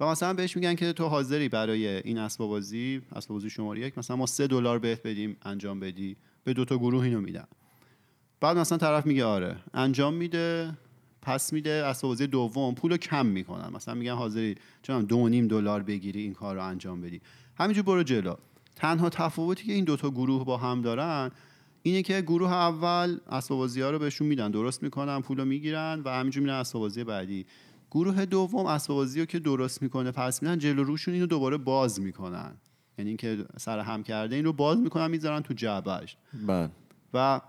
و 0.00 0.06
مثلا 0.06 0.34
بهش 0.34 0.56
میگن 0.56 0.74
که 0.74 0.92
تو 0.92 1.04
حاضری 1.04 1.48
برای 1.48 1.86
این 1.86 2.18
اسبابازی 2.18 3.02
اسبابازی 3.14 3.50
شماره 3.50 3.80
یک 3.80 3.98
مثلا 3.98 4.16
ما 4.16 4.26
سه 4.26 4.46
دلار 4.46 4.78
بهت 4.78 5.02
بدیم 5.02 5.36
انجام 5.42 5.80
بدی. 5.80 6.16
به 6.44 6.52
دو 6.52 6.64
تا 6.64 6.78
گروه 6.78 7.04
اینو 7.04 7.20
میدن. 7.20 7.46
بعد 8.40 8.58
مثلا 8.58 8.78
طرف 8.78 9.06
میگه 9.06 9.24
آره 9.24 9.56
انجام 9.74 10.14
میده. 10.14 10.76
پس 11.26 11.52
میده 11.52 11.70
اسبابازی 11.70 12.26
دوم 12.26 12.74
پول 12.74 12.90
رو 12.90 12.96
کم 12.96 13.26
می‌کنن. 13.26 13.72
مثلا 13.74 13.94
میگن 13.94 14.14
حاضری 14.14 14.54
چون 14.82 15.04
دو 15.04 15.28
نیم 15.28 15.48
دلار 15.48 15.82
بگیری 15.82 16.22
این 16.22 16.34
کار 16.34 16.54
رو 16.54 16.64
انجام 16.64 17.00
بدی. 17.00 17.20
همینجور 17.58 17.84
برو 17.84 18.02
جلو. 18.02 18.34
تنها 18.76 19.10
تفاوتی 19.10 19.66
که 19.66 19.72
این 19.72 19.84
دوتا 19.84 20.10
گروه 20.10 20.44
با 20.44 20.56
هم 20.56 20.82
دارن 20.82 21.30
اینه 21.82 22.02
که 22.02 22.20
گروه 22.20 22.52
اول 22.52 23.18
اسبابازی 23.30 23.80
ها 23.80 23.90
رو 23.90 23.98
بهشون 23.98 24.26
میدن. 24.26 24.50
درست 24.50 24.82
می‌کنن 24.82 25.20
پول 25.20 25.38
رو 25.38 25.44
می‌گیرن 25.44 26.02
و 26.04 26.08
همینجور 26.10 26.42
میرن 26.42 26.54
اسبابازی 26.54 27.04
بعدی. 27.04 27.46
گروه 27.90 28.24
دوم 28.24 28.66
اسبابازی 28.66 29.20
رو 29.20 29.26
که 29.26 29.38
درست 29.38 29.82
می‌کنه 29.82 30.10
پس 30.10 30.42
میدن 30.42 30.58
جلو 30.58 30.84
روشون 30.84 31.14
اینو 31.14 31.26
دوباره 31.26 31.56
باز 31.56 32.00
می‌کنن. 32.00 32.52
یعنی 32.98 33.10
اینکه 33.10 33.44
سر 33.58 33.78
هم 33.78 34.02
کرده 34.02 34.36
این 34.36 34.44
رو 34.44 34.52
باز 34.52 34.78
می‌کنن 34.78 35.10
می‌ذارن 35.10 35.40
تو 35.40 35.54
جعبش 35.54 36.16
بله. 36.46 36.70
و 37.14 37.40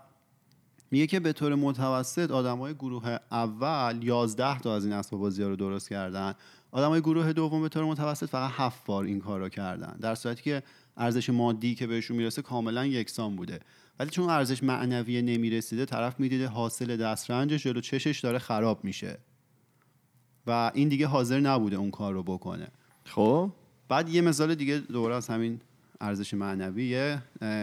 میگه 0.90 1.06
که 1.06 1.20
به 1.20 1.32
طور 1.32 1.54
متوسط 1.54 2.30
های 2.30 2.74
گروه 2.74 3.18
اول 3.30 4.02
11 4.02 4.58
تا 4.58 4.74
از 4.74 4.84
این 4.84 4.94
اسباب 4.94 5.20
بازی 5.20 5.42
ها 5.42 5.48
رو 5.48 5.56
درست 5.56 5.88
کردن. 5.88 6.34
های 6.72 7.00
گروه 7.00 7.32
دوم 7.32 7.62
به 7.62 7.68
طور 7.68 7.84
متوسط 7.84 8.28
فقط 8.28 8.50
7 8.54 8.84
بار 8.84 9.04
این 9.04 9.20
کار 9.20 9.40
رو 9.40 9.48
کردن. 9.48 9.96
در 10.00 10.14
صورتی 10.14 10.42
که 10.42 10.62
ارزش 10.96 11.30
مادی 11.30 11.74
که 11.74 11.86
بهشون 11.86 12.16
می‌رسه 12.16 12.42
کاملا 12.42 12.86
یکسان 12.86 13.36
بوده. 13.36 13.60
ولی 13.98 14.10
چون 14.10 14.30
ارزش 14.30 14.62
معنوی 14.62 15.22
نمی‌رسیده 15.22 15.84
طرف 15.84 16.20
می‌دیده 16.20 16.46
حاصل 16.46 16.96
دسترنجش 16.96 17.62
جلو 17.62 17.80
چشش 17.80 18.20
داره 18.20 18.38
خراب 18.38 18.84
میشه. 18.84 19.18
و 20.46 20.70
این 20.74 20.88
دیگه 20.88 21.06
حاضر 21.06 21.40
نبوده 21.40 21.76
اون 21.76 21.90
کار 21.90 22.12
رو 22.12 22.22
بکنه. 22.22 22.68
خب؟ 23.04 23.50
بعد 23.88 24.08
یه 24.08 24.20
مثال 24.20 24.54
دیگه 24.54 24.78
دوباره 24.78 25.14
از 25.14 25.28
همین 25.28 25.60
ارزش 26.00 26.34
معنوی 26.34 27.16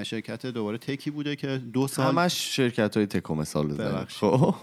شرکت 0.03 0.45
دوباره 0.45 0.77
تکی 0.77 1.11
بوده 1.11 1.35
که 1.35 1.57
دو 1.57 1.87
سال 1.87 2.05
همش 2.05 2.55
شرکت 2.55 2.97
های 2.97 3.05
تکو 3.05 3.35
مثال 3.35 4.05
خب. 4.05 4.55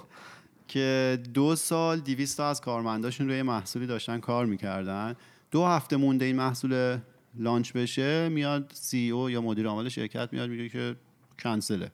که 0.68 1.18
دو 1.34 1.56
سال 1.56 2.00
دیویست 2.00 2.40
از 2.40 2.60
کارمنداشون 2.60 3.28
روی 3.28 3.42
محصولی 3.42 3.86
داشتن 3.86 4.20
کار 4.20 4.46
می‌کردن. 4.46 5.16
دو 5.50 5.64
هفته 5.64 5.96
مونده 5.96 6.24
این 6.24 6.36
محصول 6.36 6.98
لانچ 7.38 7.72
بشه 7.72 8.28
میاد 8.28 8.72
سی 8.74 9.10
او 9.10 9.30
یا 9.30 9.40
مدیر 9.40 9.66
عامل 9.66 9.88
شرکت 9.88 10.28
میاد 10.32 10.50
میگه 10.50 10.68
که 10.68 10.96
کنسله. 11.42 11.90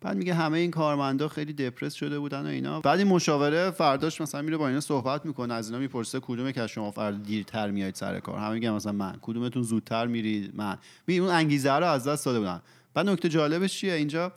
بعد 0.00 0.16
میگه 0.16 0.34
همه 0.34 0.58
این 0.58 0.70
کارمندا 0.70 1.28
خیلی 1.28 1.52
دپرس 1.52 1.94
شده 1.94 2.18
بودن 2.18 2.42
و 2.42 2.48
اینا. 2.48 2.80
بعد 2.80 2.98
این 2.98 3.08
مشاوره 3.08 3.70
فرداش 3.70 4.20
مثلا 4.20 4.42
میره 4.42 4.56
با 4.56 4.68
اینا 4.68 4.80
صحبت 4.80 5.26
می‌کنه. 5.26 5.54
از 5.54 5.68
اینا 5.68 5.78
می‌پرسه 5.78 6.20
کدومه 6.20 6.52
که 6.52 6.66
شما 6.66 6.90
فردا 6.90 7.18
دیرتر 7.18 7.70
میایید 7.70 7.94
سر 7.94 8.20
کار. 8.20 8.38
همه 8.38 8.54
میگن 8.54 8.70
مثلا 8.70 8.92
من. 8.92 9.18
کدومتون 9.22 9.62
زودتر 9.62 10.06
میرید؟ 10.06 10.56
من. 10.56 10.78
می 11.06 11.18
اون 11.18 11.30
انگیزه 11.30 11.72
رو 11.72 11.86
از 11.86 12.08
دست 12.08 12.26
داده 12.26 12.38
بودن. 12.38 12.60
بعد 12.94 13.08
نکته 13.08 13.28
جالبش 13.28 13.78
چیه 13.78 13.92
اینجا؟ 13.92 14.32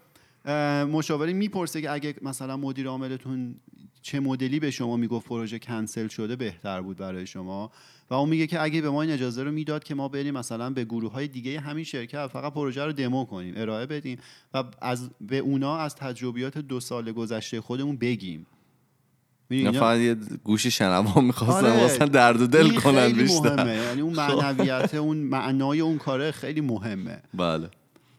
مشاوری 0.85 1.33
می‌پرسه 1.33 1.81
که 1.81 1.91
اگه 1.91 2.15
مثلا 2.21 2.57
مدیر 2.57 2.87
عاملتون 2.87 3.55
چه 4.01 4.19
مدلی 4.19 4.59
به 4.59 4.71
شما 4.71 4.97
می‌گفت 4.97 5.27
پروژه 5.27 5.59
کنسل 5.59 6.07
شده 6.07 6.35
بهتر 6.35 6.81
بود 6.81 6.97
برای 6.97 7.27
شما؟ 7.27 7.71
و 8.09 8.13
اون 8.13 8.29
میگه 8.29 8.47
که 8.47 8.61
اگه 8.61 8.81
به 8.81 8.89
ما 8.89 9.01
این 9.01 9.11
اجازه 9.11 9.43
رو 9.43 9.51
می‌داد 9.51 9.83
که 9.83 9.95
ما 9.95 10.07
بریم 10.07 10.33
مثلا 10.33 10.69
به 10.69 10.85
گروه 10.85 11.11
های 11.11 11.27
دیگه 11.27 11.59
همین 11.59 11.83
شرکت 11.83 12.27
فقط 12.27 12.53
پروژه 12.53 12.85
رو 12.85 12.91
دمو 12.91 13.25
کنیم 13.25 13.53
ارائه 13.57 13.85
بدیم 13.85 14.17
و 14.53 14.63
از 14.81 15.09
به 15.21 15.37
اونا 15.37 15.77
از 15.77 15.95
تجربیات 15.95 16.57
دو 16.57 16.79
سال 16.79 17.11
گذشته 17.11 17.61
خودمون 17.61 17.97
بگیم. 17.97 18.45
نه 19.51 19.71
فقط 19.71 19.99
یه 19.99 20.15
گوشی 20.43 20.71
شنوا 20.71 21.21
می‌خواستن 21.21 21.65
آره. 21.65 21.81
واسه 21.81 22.05
درد 22.05 22.41
و 22.41 22.47
دل 22.47 22.75
کنن 22.75 23.13
بیشتر. 23.13 23.67
یعنی 23.67 24.01
اون 24.01 24.13
معنویت 24.13 24.95
اون 24.95 25.17
معنای 25.17 25.79
اون 25.79 25.97
کاره 25.97 26.31
خیلی 26.31 26.61
مهمه. 26.61 27.21
بله. 27.33 27.69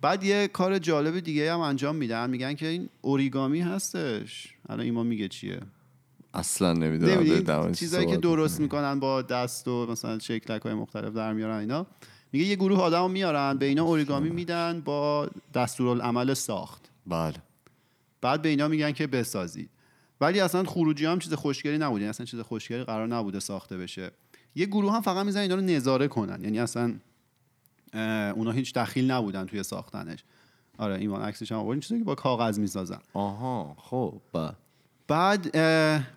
بعد 0.00 0.24
یه 0.24 0.48
کار 0.48 0.78
جالب 0.78 1.20
دیگه 1.20 1.52
هم 1.52 1.60
انجام 1.60 1.96
میدن. 1.96 2.30
میگن 2.30 2.54
که 2.54 2.66
این 2.66 2.88
اوریگامی 3.00 3.60
هستش. 3.60 4.51
الان 4.72 4.85
ایمان 4.85 5.06
میگه 5.06 5.28
چیه؟ 5.28 5.61
اصلا 6.35 6.72
نمی‌دونم 6.72 7.72
چیزایی 7.72 8.06
که 8.06 8.16
درست. 8.16 8.61
می‌کنن 8.61 9.00
با 9.00 9.22
دست 9.22 9.68
و 9.68 9.87
مثلا 9.87 10.18
شکلک 10.18 10.62
های 10.62 10.74
مختلف 10.74 11.14
در 11.14 11.32
میارن 11.32 11.58
اینا. 11.58 11.87
میگه 12.32 12.44
یه 12.44 12.56
گروه 12.56 12.80
آدم 12.80 13.11
میارن 13.11 13.58
به 13.58 13.66
اینا 13.66 13.85
اوریگامی 13.85 14.30
میدن 14.30 14.80
با 14.80 15.28
دستورالعمل 15.54 16.35
ساخت. 16.35 16.90
بله. 17.06 17.35
بعد 18.20 18.42
به 18.42 18.48
اینا 18.48 18.68
میگن 18.68 18.92
که 18.92 19.06
بسازید. 19.06 19.70
ولی 20.20 20.40
اصلا 20.40 20.64
خروجی 20.64 21.06
هم 21.06 21.18
چیز 21.18 21.35
خوشگلی 21.35 21.78
نبود 21.78 22.00
یعنی 22.00 22.11
اصلا 22.11 22.26
چیز 22.26 22.40
خوشگلی 22.40 22.85
قرار 22.85 23.06
نبوده 23.06 23.40
ساخته 23.40 23.76
بشه. 23.76 24.11
یه 24.54 24.66
گروه 24.66 24.92
هم 24.92 25.00
فقط 25.00 25.26
می‌زنن 25.26 25.42
اینا 25.42 25.54
رو 25.54 25.61
نظاره 25.61 26.08
کنن 26.08 26.44
یعنی 26.44 26.58
اصلا 26.58 26.94
اونا 28.35 28.50
هیچ 28.50 28.74
دخیل 28.74 29.11
نبودن 29.11 29.46
توی 29.46 29.62
ساختنش. 29.62 30.24
آره 30.78 30.98
ایمان 30.98 31.22
عکسش 31.22 31.52
هم 31.52 31.58
آوردین 31.58 31.80
چیزی 31.80 31.98
که 31.98 32.04
با 32.04 32.14
کاغذ 32.14 32.58
می‌سازن. 32.58 33.00
آها 33.12 33.76
خب 33.78 34.20
بله. 34.32 34.52
بعد 35.08 35.52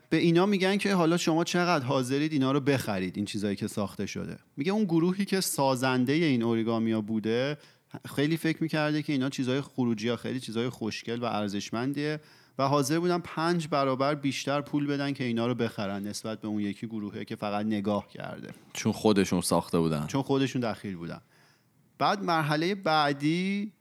به 0.09 0.17
اینا 0.17 0.45
میگن 0.45 0.77
که 0.77 0.93
حالا 0.93 1.17
شما 1.17 1.43
چقدر 1.43 1.85
حاضرید 1.85 2.33
اینا 2.33 2.51
رو 2.51 2.59
بخرید 2.59 3.17
این 3.17 3.25
چیزایی 3.25 3.55
که 3.55 3.67
ساخته 3.67 4.05
شده. 4.05 4.37
میگه 4.57 4.71
اون 4.71 4.83
گروهی 4.83 5.25
که 5.25 5.41
سازنده 5.41 6.13
این 6.13 6.43
اوریگامیا 6.43 7.01
بوده 7.01 7.57
خیلی 8.15 8.37
فکر 8.37 8.63
می‌کرده 8.63 9.01
که 9.03 9.13
اینا 9.13 9.29
چیزای 9.29 9.61
خروجی 9.61 10.09
ها 10.09 10.15
خیلی 10.15 10.39
چیزای 10.39 10.69
خوشگل 10.69 11.19
و 11.19 11.25
ارزشمندیه 11.25 12.19
و 12.57 12.67
حاضر 12.67 12.99
بودن 12.99 13.19
پنج 13.19 13.67
برابر 13.67 14.15
بیشتر 14.15 14.61
پول 14.61 14.87
بدن 14.87 15.13
که 15.13 15.23
اینا 15.23 15.47
رو 15.47 15.55
بخرن 15.55 16.07
نسبت 16.07 16.41
به 16.41 16.47
اون 16.47 16.59
یکی 16.59 16.87
گروهه 16.87 17.25
که 17.25 17.35
فقط 17.35 17.65
نگاه 17.65 18.07
کرده. 18.07 18.49
چون 18.73 18.91
خودشون 18.91 19.41
ساخته 19.41 19.79
بودن. 19.79 20.07
چون 20.07 20.21
خودشون 20.21 20.61
دخیل 20.61 20.95
بودن. 20.95 21.21
بعد 21.97 22.23
مرحله 22.23 22.75
بعدی 22.75 23.71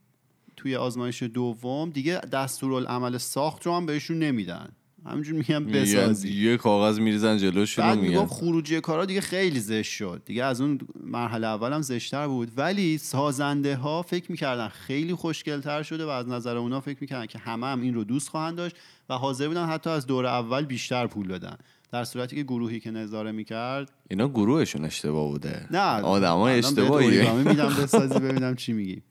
توی 0.57 0.75
آزمایش 0.75 1.23
دوم 1.23 1.89
دیگه 1.89 2.19
دستورالعمل 2.19 3.17
ساخت 3.17 3.65
رو 3.65 3.75
هم 3.75 3.85
بهشون 3.85 4.19
نمیدن. 4.19 4.69
همینجور 5.05 5.35
میگن 5.35 5.65
بسازی. 5.65 6.29
یه 6.29 6.57
کاغذ 6.57 6.99
میریزن 6.99 7.37
جلوشون 7.37 7.85
بعد 7.85 7.99
می‌گفت 7.99 8.33
خروجی 8.33 8.81
کارا 8.81 9.05
دیگه 9.05 9.21
خیلی 9.21 9.59
زشت 9.59 9.91
شد. 9.91 10.21
دیگه 10.25 10.43
از 10.43 10.61
اون 10.61 10.79
مرحله 11.03 11.47
اول 11.47 11.73
هم 11.73 11.81
زشتر 11.81 12.27
بود. 12.27 12.51
ولی 12.57 12.97
سازنده 12.97 13.75
ها 13.75 14.01
فکر 14.01 14.31
می‌کردن 14.31 14.67
خیلی 14.67 15.13
خوشگلتر 15.13 15.83
شده 15.83 16.05
و 16.05 16.09
از 16.09 16.27
نظر 16.27 16.57
اونا 16.57 16.81
فکر 16.81 16.97
می‌کردن 17.01 17.25
که 17.25 17.39
همه 17.39 17.67
هم 17.67 17.81
این 17.81 17.93
رو 17.93 18.03
دوست 18.03 18.29
خواهند 18.29 18.57
داشت 18.57 18.75
و 19.09 19.13
حاضر 19.13 19.47
بودن 19.47 19.65
حتی 19.65 19.89
از 19.89 20.05
دور 20.05 20.25
اول 20.25 20.65
بیشتر 20.65 21.07
پول 21.07 21.27
بدن. 21.27 21.57
در 21.91 22.03
صورتی 22.03 22.35
که 22.35 22.43
گروهی 22.43 22.79
که 22.79 22.91
نظاره 22.91 23.31
می‌کرد 23.31 23.91
اینا 24.09 24.27
گروهشون 24.27 24.85
اشتباه 24.85 25.27
بوده. 25.27 25.67
نه 25.71 26.01
آدمای 26.01 26.57
اشتباهی 26.57 27.31
میدم 27.31 27.75
بسازی 27.83 28.19
ببینم 28.19 28.55
چی 28.55 28.73
میگی. 28.73 29.01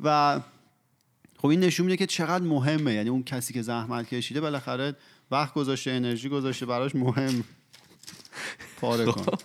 و 0.00 0.40
خب 1.38 1.46
این 1.46 1.60
نشون 1.60 1.86
میده 1.86 1.96
که 1.96 2.06
چقدر 2.06 2.44
مهمه. 2.44 2.94
یعنی 2.94 3.08
اون 3.08 3.22
کسی 3.22 3.54
که 3.54 3.62
زحمت 3.62 4.08
کشیده 4.08 4.40
بالاخره 4.40 4.96
وقت 5.30 5.54
گذاشته 5.54 5.90
انرژی 5.90 6.28
گذاشته 6.28 6.66
براش 6.66 6.94
مهم. 6.94 7.44
پاره 8.80 9.04
کن. 9.04 9.36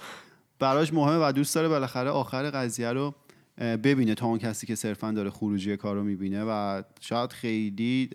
براش 0.60 0.94
مهمه 0.94 1.28
و 1.28 1.32
دوست 1.32 1.56
داره 1.56 1.68
بالاخره 1.68 2.10
آخر 2.10 2.50
قضیه 2.50 2.92
رو 2.92 3.16
ببینه 3.58 4.16
تا 4.16 4.26
اون 4.26 4.40
کسی 4.40 4.68
که 4.68 4.76
صرفا 4.76 5.12
داره 5.12 5.30
خروجی 5.30 5.78
کار 5.78 5.96
رو 5.96 6.04
می‌بینه 6.04 6.44
و 6.44 6.82
شاید 7.00 7.32
خیلی 7.32 8.10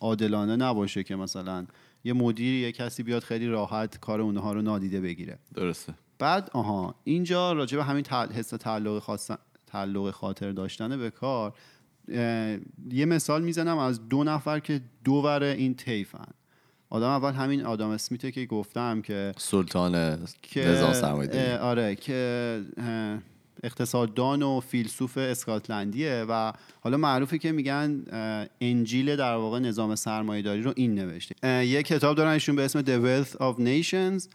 عادلانه 0.00 0.56
نباشه 0.56 1.02
که 1.02 1.16
مثلا 1.16 1.66
یه 2.04 2.12
مدیر 2.12 2.54
یه 2.54 2.72
کسی 2.72 3.02
بیاد 3.02 3.22
خیلی 3.22 3.46
راحت 3.46 4.00
کار 4.00 4.20
اونها 4.20 4.52
رو 4.52 4.62
نادیده 4.62 5.00
بگیره. 5.00 5.38
درسته. 5.54 5.94
بعد 6.18 6.50
آها 6.52 6.94
اینجا 7.04 7.52
راجع 7.52 7.76
به 7.76 7.84
همین 7.84 8.04
حس 8.06 8.48
تعلق 8.48 8.98
خاص 8.98 9.30
تعلق 9.66 10.10
خاطر 10.10 10.52
داشتن 10.52 10.98
به 10.98 11.10
کار 11.10 11.54
یه 12.90 13.04
مثال 13.06 13.42
می‌زنم 13.42 13.78
از 13.78 14.08
دو 14.08 14.24
نفر 14.24 14.60
که 14.60 14.80
دوور 15.04 15.42
این 15.42 15.74
طیفن. 15.74 16.28
آدم 16.90 17.08
اول 17.08 17.32
همین 17.32 17.66
آدم 17.66 17.88
اسمیته 17.88 18.32
که 18.32 18.46
گفتم 18.46 19.02
که 19.02 19.32
سلطان 19.36 20.18
که 20.42 20.66
نظام 20.68 20.92
سرمایه‌داری 20.92 21.46
اه، 21.46 21.58
آره 21.58 21.94
که 21.94 22.60
اقتصاددان 23.62 24.42
و 24.42 24.60
فیلسوف 24.60 25.18
اسکاتلندیه 25.18 26.26
و 26.28 26.52
حالا 26.80 26.96
معروفه 26.96 27.38
که 27.38 27.52
میگن 27.52 28.02
انجیل 28.60 29.16
در 29.16 29.34
واقع 29.34 29.58
نظام 29.58 29.94
سرمایه‌داری 29.94 30.62
رو 30.62 30.72
این 30.76 30.94
نوشته. 30.94 31.66
یه 31.66 31.82
کتاب 31.82 32.16
دارن 32.16 32.30
ایشون 32.30 32.56
به 32.56 32.64
اسم 32.64 32.82
The 32.82 33.24
Wealth 33.24 33.36
of 33.36 33.60
Nations. 33.60 34.28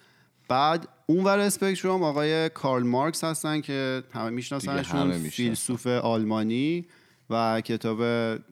بعد 0.48 0.88
اونور 1.06 1.40
اسپکتروم 1.40 2.04
آقای 2.04 2.50
کارل 2.50 2.84
مارکس 2.84 3.24
هستن 3.24 3.62
که 3.62 4.04
همه 4.14 4.30
میشناسنشون. 4.30 5.12
فیلسوف 5.12 5.88
آلمانی. 5.88 6.86
و 7.30 7.62
کتاب 7.62 8.02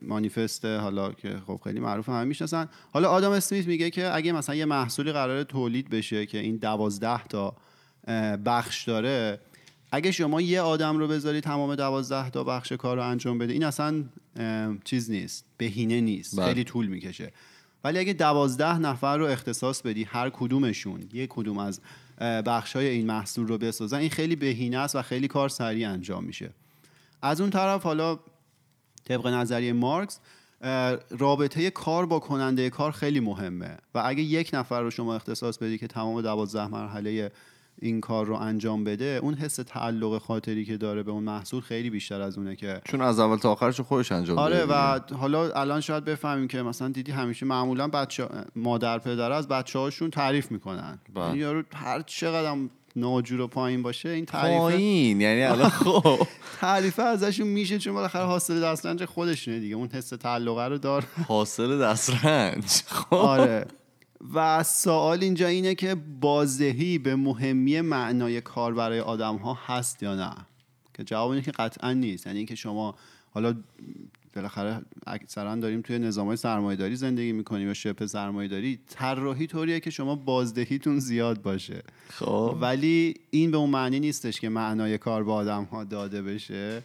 مانیفست 0.02 0.64
حالا 0.64 1.12
که 1.12 1.42
خب 1.46 1.60
خیلی 1.64 1.80
معروف 1.80 2.08
همه 2.08 2.24
می‌شناسن. 2.24 2.68
حالا 2.92 3.08
آدم 3.10 3.30
اسمیت 3.30 3.66
میگه 3.66 3.90
که 3.90 4.14
اگه 4.14 4.32
مثلا 4.32 4.54
یه 4.54 4.64
محصولی 4.64 5.12
قرار 5.12 5.42
تولید 5.42 5.90
بشه 5.90 6.26
که 6.26 6.38
این 6.38 6.56
دوازده 6.56 7.24
تا 7.24 7.56
بخش 8.44 8.84
داره 8.84 9.40
اگه 9.92 10.10
شما 10.10 10.40
یه 10.40 10.60
آدم 10.60 10.98
رو 10.98 11.08
بذاری 11.08 11.40
تمام 11.40 11.74
دوازده 11.74 12.30
تا 12.30 12.44
بخش 12.44 12.72
کار 12.72 12.96
رو 12.96 13.02
انجام 13.02 13.38
بده 13.38 13.52
این 13.52 13.64
اصلا 13.64 14.04
چیز 14.84 15.10
نیست 15.10 15.44
بهینه 15.56 16.00
نیست 16.00 16.36
بله. 16.36 16.46
خیلی 16.46 16.64
طول 16.64 16.86
می‌کشه. 16.86 17.32
ولی 17.84 17.98
اگه 17.98 18.12
دوازده 18.12 18.78
نفر 18.78 19.18
رو 19.18 19.26
اختصاص 19.26 19.82
بدی 19.82 20.04
هر 20.04 20.30
کدومشون 20.30 21.08
یک 21.12 21.30
کدوم 21.32 21.58
از 21.58 21.80
بخش 22.20 22.76
های 22.76 22.86
این 22.86 23.06
محصول 23.06 23.46
رو 23.46 23.58
بسازن 23.58 23.96
این 23.96 24.10
خیلی 24.10 24.36
بهینه 24.36 24.78
است 24.78 24.96
و 24.96 25.02
خیلی 25.02 25.28
کار 25.28 25.48
سریع 25.48 25.88
انجام 25.88 26.24
میشه. 26.24 26.50
از 27.22 27.40
اون 27.40 27.50
طرف 27.50 27.82
حالا 27.82 28.18
طبق 29.16 29.26
نظریه 29.26 29.72
مارکس 29.72 30.20
رابطه 31.10 31.70
کار 31.70 32.06
با 32.06 32.18
کننده 32.18 32.70
کار 32.70 32.90
خیلی 32.90 33.20
مهمه 33.20 33.76
و 33.94 34.02
اگه 34.04 34.22
یک 34.22 34.50
نفر 34.52 34.82
رو 34.82 34.90
شما 34.90 35.14
اختصاص 35.14 35.58
بدی 35.58 35.78
که 35.78 35.86
تمام 35.86 36.20
دوازده 36.20 36.66
مرحله 36.66 37.32
این 37.78 38.00
کار 38.00 38.26
رو 38.26 38.34
انجام 38.34 38.84
بده 38.84 39.18
اون 39.22 39.34
حس 39.34 39.56
تعلق 39.56 40.18
خاطری 40.18 40.64
که 40.64 40.76
داره 40.76 41.02
به 41.02 41.10
اون 41.10 41.22
محصول 41.22 41.60
خیلی 41.60 41.90
بیشتر 41.90 42.20
از 42.20 42.38
اونه 42.38 42.56
که 42.56 42.80
چون 42.84 43.00
از 43.00 43.18
اول 43.18 43.36
تا 43.36 43.52
آخرش 43.52 43.80
خودش 43.80 44.12
انجام 44.12 44.38
آره 44.38 44.64
و. 44.64 45.00
حالا 45.14 45.50
الان 45.50 45.80
شاید 45.80 46.04
بفهمیم 46.04 46.48
که 46.48 46.62
مثلا 46.62 46.88
دیدی 46.88 47.12
همیشه 47.12 47.46
معمولا 47.46 47.88
بچه 47.88 48.28
مادر 48.56 48.98
پدر 48.98 49.32
از 49.32 49.48
بچه 49.48 49.78
هاشون 49.78 50.10
تعریف 50.10 50.50
می‌کنن 50.50 50.98
بله. 51.14 51.38
یارو 51.38 51.62
هر 51.74 52.02
چقدر 52.02 52.56
ناجور 52.96 53.40
و 53.40 53.46
پایین 53.46 53.82
باشه 53.82 54.08
این 54.08 54.26
تعریف 54.26 54.58
پایین 54.58 55.20
یعنی 55.20 55.42
الان 55.42 55.68
خب. 55.84 56.26
تعریفه 56.60 57.02
ازشون 57.02 57.46
میشه 57.46 57.78
چون 57.78 57.94
بالاخره 57.94 58.24
حاصل 58.24 58.62
دسترنج 58.62 59.04
خودشونه 59.04 59.58
دیگه 59.58 59.74
اون 59.74 59.88
حس 59.92 60.08
تعلقه 60.08 60.64
رو 60.64 60.78
دار 60.78 61.04
حاصل 61.28 61.82
دسترنج 61.82 62.66
خب. 62.86 63.14
آره. 63.14 63.66
و 64.34 64.62
سوال 64.62 65.22
اینجا 65.22 65.46
اینه 65.46 65.74
که 65.74 65.94
بازدهی 66.20 66.98
به 66.98 67.16
مهمی 67.16 67.80
معنای 67.80 68.40
کار 68.40 68.74
برای 68.74 69.00
آدم 69.00 69.36
ها 69.36 69.58
هست 69.66 70.02
یا 70.02 70.14
نه؟ 70.14 70.34
که 70.94 71.04
جواب 71.04 71.30
اینه 71.30 71.42
که 71.42 71.50
قطعا 71.50 71.92
نیست. 71.92 72.26
یعنی 72.26 72.38
اینکه 72.38 72.54
شما 72.54 72.94
حالا 73.30 73.54
بالاخره 74.34 74.82
اکثرا 75.06 75.56
داریم 75.56 75.80
توی 75.82 75.98
نظام 75.98 76.26
های 76.26 76.36
سرمایه 76.36 76.76
داری 76.76 76.96
زندگی 76.96 77.32
می‌کنیم 77.32 77.66
یا 77.66 77.74
شبه 77.74 78.06
سرمایه 78.06 78.48
داری 78.48 78.80
طراحی 78.88 79.46
طوریه 79.46 79.80
که 79.80 79.90
شما 79.90 80.14
بازدهیتون 80.16 80.98
زیاد 80.98 81.42
باشه. 81.42 81.82
خب. 82.08 82.58
ولی 82.60 83.14
این 83.30 83.50
به 83.50 83.56
اون 83.56 83.70
معنی 83.70 84.00
نیستش 84.00 84.40
که 84.40 84.48
معنای 84.48 84.98
کار 84.98 85.24
به 85.24 85.32
آدم 85.32 85.64
ها 85.64 85.84
داده 85.84 86.22
بشه. 86.22 86.82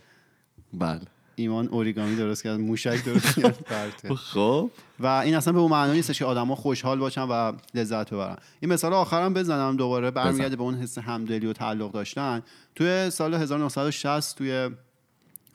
بله. 0.73 1.01
ایمان 1.35 1.67
اوریگامی 1.67 2.15
درست 2.15 2.43
کرد 2.43 2.59
موشک 2.59 3.05
درست 3.05 3.39
کرد 3.39 3.59
پرته. 3.65 4.15
خب. 4.15 4.71
و 4.99 5.07
این 5.07 5.35
اصلا 5.35 5.53
به 5.53 5.59
اون 5.59 5.71
معنا 5.71 5.93
نیستش 5.93 6.19
که 6.19 6.25
آدما 6.25 6.55
خوشحال 6.55 6.99
باشن 6.99 7.21
و 7.21 7.53
لذت 7.73 8.13
ببرن. 8.13 8.37
این 8.59 8.73
مثال 8.73 8.93
آخرم 8.93 9.33
بزنم 9.33 9.77
دوباره 9.77 10.11
برمیگرده 10.11 10.55
به 10.55 10.63
اون 10.63 10.75
حس 10.75 10.97
همدلی 10.97 11.45
و 11.45 11.53
تعلق 11.53 11.91
داشتن. 11.91 12.43
توی 12.75 13.09
سال 13.09 13.33
1960 13.33 14.37
توی 14.37 14.69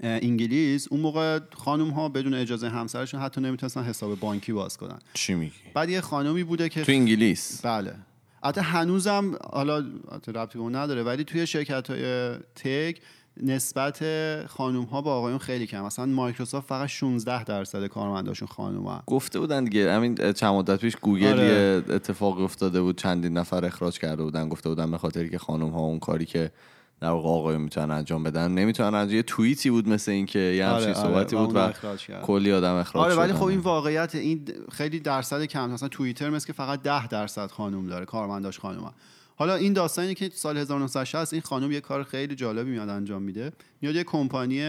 انگلیس 0.02 0.88
اون 0.90 1.00
موقع 1.00 1.40
خانم 1.54 1.90
ها 1.90 2.08
بدون 2.08 2.34
اجازه 2.34 2.68
همسرشون 2.68 3.20
حتی 3.20 3.40
نمی‌تونستن 3.40 3.82
حساب 3.82 4.20
بانکی 4.20 4.52
باز 4.52 4.76
کنن. 4.76 4.98
چی 5.14 5.34
میگی؟ 5.34 5.52
بعد 5.74 5.88
یه 5.90 6.00
خانمی 6.00 6.44
بوده 6.44 6.68
که 6.68 6.82
تو 6.82 6.92
انگلیس؟ 6.92 7.60
بله. 7.66 7.94
حتی 8.44 8.60
هنوزم 8.60 9.36
حالا 9.50 9.78
ربطی 10.28 10.58
به 10.58 10.60
اون 10.60 10.76
نداره 10.76 11.02
ولی 11.02 11.24
توی 11.24 11.46
شرکت 11.46 11.90
های 11.90 12.34
تک 12.54 13.00
نسبت 13.36 14.04
خانوم 14.46 14.84
ها 14.84 15.02
با 15.02 15.14
آقایون 15.14 15.38
خیلی 15.38 15.66
کم 15.66 15.84
مثلا 15.84 16.06
مایکروسافت 16.06 16.68
فقط 16.68 16.88
16 16.88 17.44
درصد 17.44 17.86
کارمنداشون 17.86 18.48
خانوم 18.48 18.84
ها. 18.84 19.02
گفته 19.06 19.40
بودن 19.40 19.64
دیگه 19.64 19.92
همین 19.92 20.14
چند 20.14 20.54
مدت 20.54 20.80
پیش 20.80 20.96
گوگل 20.96 21.26
آره. 21.26 21.44
یه 21.44 21.94
اتفاق 21.94 22.40
افتاده 22.40 22.80
بود 22.80 22.98
چندین 22.98 23.38
نفر 23.38 23.64
اخراج 23.64 23.98
کرده 23.98 24.22
بودن. 24.22 24.48
گفته 24.48 24.68
بودن 24.68 24.90
به 24.90 24.98
خاطری 24.98 25.30
که 25.30 25.38
خانم 25.38 25.70
ها 25.70 25.80
اون 25.80 25.98
کاری 25.98 26.24
که 26.24 26.50
در 27.02 27.10
واقع 27.10 27.28
آقایون 27.28 27.62
می‌تونن 27.62 27.90
انجام 27.90 28.22
بدن. 28.22 28.50
نمی‌تونن 28.50 28.94
انجام 28.94 29.16
یه 29.16 29.22
توییتی 29.22 29.70
بود 29.70 29.88
مثل 29.88 30.10
این 30.12 30.26
که 30.26 30.38
یه 30.38 30.66
همچین 30.66 30.88
آره، 30.88 30.98
آره، 30.98 31.08
صحبتی 31.08 31.36
بود 31.36 31.56
و. 31.56 31.72
کلی 32.22 32.52
آدم 32.52 32.74
اخراج 32.74 33.04
آره 33.04 33.14
ولی. 33.14 33.32
خب 33.32 33.44
این 33.44 33.58
واقعیت 33.58 34.14
این 34.14 34.48
خیلی 34.72 35.00
درصد 35.00 35.44
کم 35.44 35.70
مثلا 35.70 35.88
توییتر 35.88 36.30
مثل 36.30 36.46
که 36.46 36.52
فقط 36.52 36.82
10 36.82 37.06
درصد 37.08 37.50
خانم 37.50 37.86
داره 37.86 38.04
کارمنداش 38.04 38.58
خانم 38.58 38.92
حالا 39.36 39.54
این 39.54 39.72
داستانی 39.72 40.14
که 40.14 40.30
سال 40.34 40.56
1960 40.56 41.32
این 41.32 41.42
خانم 41.42 41.72
یه 41.72 41.80
کار 41.80 42.02
خیلی 42.04 42.34
جالبی 42.34 42.70
میاد 42.70 42.88
انجام 42.88 43.22
میده. 43.22 43.52
میاد 43.80 43.94
یه 43.94 44.04
کمپانی 44.04 44.62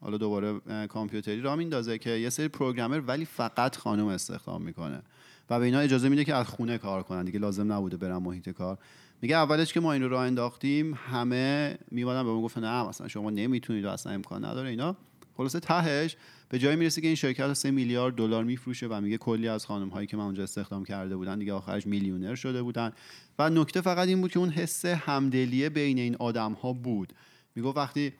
حالا 0.00 0.16
دوباره 0.18 0.60
کامپیوتری 0.88 1.40
را 1.40 1.56
میندازه 1.56 1.98
که 1.98 2.10
یه 2.10 2.30
سری 2.30 2.48
پروگرامر 2.48 3.00
ولی 3.06 3.24
فقط 3.24 3.76
خانم 3.76 4.06
استخدام 4.06 4.62
می‌کنه. 4.62 5.02
و 5.50 5.58
به 5.58 5.64
اینا 5.64 5.78
اجازه 5.78 6.08
میده 6.08 6.24
که 6.24 6.34
از 6.34 6.46
خونه 6.46 6.78
کار 6.78 7.02
کنن. 7.02 7.24
دیگه 7.24 7.38
لازم 7.38 7.72
نبوده 7.72 7.96
برن 7.96 8.16
محیط 8.16 8.48
کار. 8.48 8.78
میگه 9.22 9.36
اولش 9.36 9.72
که 9.72 9.80
ما 9.80 9.92
این 9.92 10.02
رو 10.02 10.08
راه 10.08 10.26
انداختیم 10.26 10.94
همه 10.94 11.78
میومدن 11.90 12.22
به 12.24 12.30
ما 12.30 12.42
گفتن 12.42 12.64
نه 12.64 12.88
مثلا 12.88 13.08
شما 13.08 13.30
نمی‌تونید 13.30 13.84
و 13.84 13.88
اصلا 13.88 14.12
امکان 14.12 14.44
نداره 14.44 14.68
اینا. 14.68 14.96
خلاصه 15.36 15.60
تهش 15.60 16.16
به 16.48 16.58
جایی 16.58 16.76
می‌رسه 16.76 17.00
که 17.00 17.06
این 17.06 17.16
شرکت 17.16 17.52
3 17.52 17.70
میلیارد 17.70 18.14
دلار 18.14 18.44
میفروشه 18.44 18.86
و 18.86 19.00
میگه 19.00 19.18
کلی 19.18 19.48
از 19.48 19.66
خانم 19.66 19.88
هایی 19.88 20.06
که 20.06 20.16
من 20.16 20.24
اونجا 20.24 20.42
استخدام 20.42 20.84
کرده 20.84 21.16
بودن 21.16 21.38
دیگه 21.38 21.52
آخرش 21.52 21.86
میلیونر 21.86 22.34
شده 22.34 22.62
بودن. 22.62 22.92
و 23.38 23.50
نکته 23.50 23.80
فقط 23.80 24.08
این 24.08 24.20
بود 24.20 24.30
که 24.30 24.38
اون 24.38 24.50
حس 24.50 24.84
همدلیه 24.84 25.68
بین 25.68 25.98
این 25.98 26.16
آدم 26.16 26.52
ها 26.52 26.72
بود. 26.72 27.12
میگه 27.54 27.68
وقتی 27.68 28.12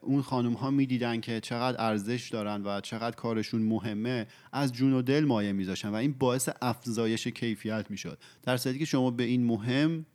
اون 0.00 0.22
خانم 0.22 0.52
ها 0.52 0.70
می‌دیدن 0.70 1.20
که 1.20 1.40
چقدر 1.40 1.82
ارزش 1.82 2.28
دارن 2.28 2.62
و 2.64 2.80
چقدر 2.80 3.16
کارشون 3.16 3.62
مهمه 3.62 4.26
از 4.52 4.72
جون 4.72 4.92
و 4.92 5.02
دل 5.02 5.24
مایه 5.24 5.52
میذاشن 5.52 5.88
و 5.88 5.94
این 5.94 6.14
باعث 6.18 6.48
افزایش 6.62 7.26
کیفیت 7.26 7.86
می‌شد. 7.90 8.18
در 8.42 8.56
صورتی 8.56 8.78
که 8.78 8.84
شما 8.84 9.10
به 9.10 9.22
این 9.22 9.46
مهم 9.46 10.06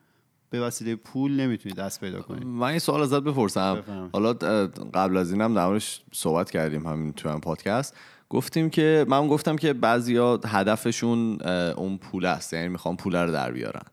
به 0.50 0.62
وسیله 0.62 0.96
پول 0.96 1.39
نمی‌تونید 1.39 1.78
دست 1.78 2.00
پیدا 2.00 2.22
کنید. 2.22 2.46
من 2.46 2.67
این 2.67 2.80
سوال 2.80 3.02
ازت 3.02 3.24
بپرسم. 3.24 4.10
حالا 4.13 4.34
قبل 4.93 5.17
از 5.17 5.32
اینم 5.32 5.54
در 5.54 5.65
موردش 5.65 6.02
صحبت 6.12 6.52
کردیم 6.52 6.88
همین 6.88 7.13
تو 7.13 7.30
هم 7.30 7.41
پادکست. 7.41 7.98
گفتیم 8.30 8.69
که 8.69 9.06
من 9.10 9.28
گفتم 9.28 9.56
که 9.56 9.74
بعضیا 9.74 10.39
هدفشون 10.46 11.41
اون 11.78 11.98
پول 11.98 12.26
است 12.26 12.54
یعنی 12.54 12.67
می‌خوان 12.67 12.98
پول 12.98 13.15
رو 13.15 13.32
در 13.32 13.52
بیارن. 13.52 13.86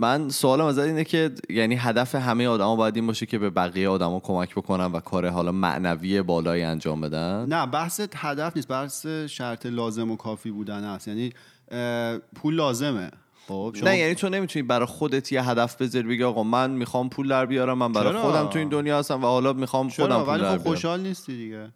من 0.00 0.28
سوالم 0.28 0.64
ازت 0.64 0.86
اینه 0.86 1.04
که 1.04 1.30
یعنی 1.50 1.74
هدف 1.74 2.14
همه 2.14 2.48
آدما 2.48 2.76
باید 2.76 2.96
این 2.96 3.06
باشه 3.06 3.26
که 3.26 3.38
به 3.38 3.50
بقیه 3.50 3.88
آدما 3.88 4.20
کمک 4.20 4.54
بکنن 4.54 4.84
و 4.84 5.00
کار 5.00 5.28
حالا 5.28 5.52
معنوی 5.52 6.22
بالایی 6.22 6.62
انجام 6.62 7.00
بدن؟ 7.00 7.46
نه 7.48 7.66
بحث 7.66 8.00
هدف 8.14 8.56
نیست 8.56 8.68
بحث 8.68 9.06
شرط 9.06 9.66
لازم 9.66 10.10
و 10.10 10.16
کافی 10.16 10.50
بودن 10.50 10.84
است. 10.84 11.08
یعنی 11.08 11.32
پول 12.34 12.54
لازمه. 12.54 13.10
خب 13.48 13.74
شما 13.78 13.88
نه 13.88 13.98
یعنی 13.98 14.14
تو 14.14 14.28
نمی‌تونی 14.28 14.62
برای 14.62 14.86
خودت 14.86 15.32
یه 15.32 15.42
هدف 15.42 15.82
بذاری 15.82 16.08
بگی 16.08 16.22
آقا 16.22 16.42
من 16.42 16.70
می‌خوام 16.70 17.08
پول 17.08 17.28
در 17.28 17.46
بیارم 17.46 17.78
من 17.78 17.92
برای 17.92 18.12
چرا؟ 18.12 18.22
خودم 18.22 18.46
تو 18.46 18.58
این 18.58 18.68
دنیا 18.68 18.98
هستم 18.98 19.24
و 19.24 19.26
حالا 19.26 19.52
می‌خوام 19.52 19.88
خودم 19.88 20.24
پول 20.24 20.34
ولی 20.34 20.42
در 20.42 20.58
خب 20.58 20.62
خوشحال 20.62 21.00
نیستی 21.00 21.36
دیگه. 21.36 21.68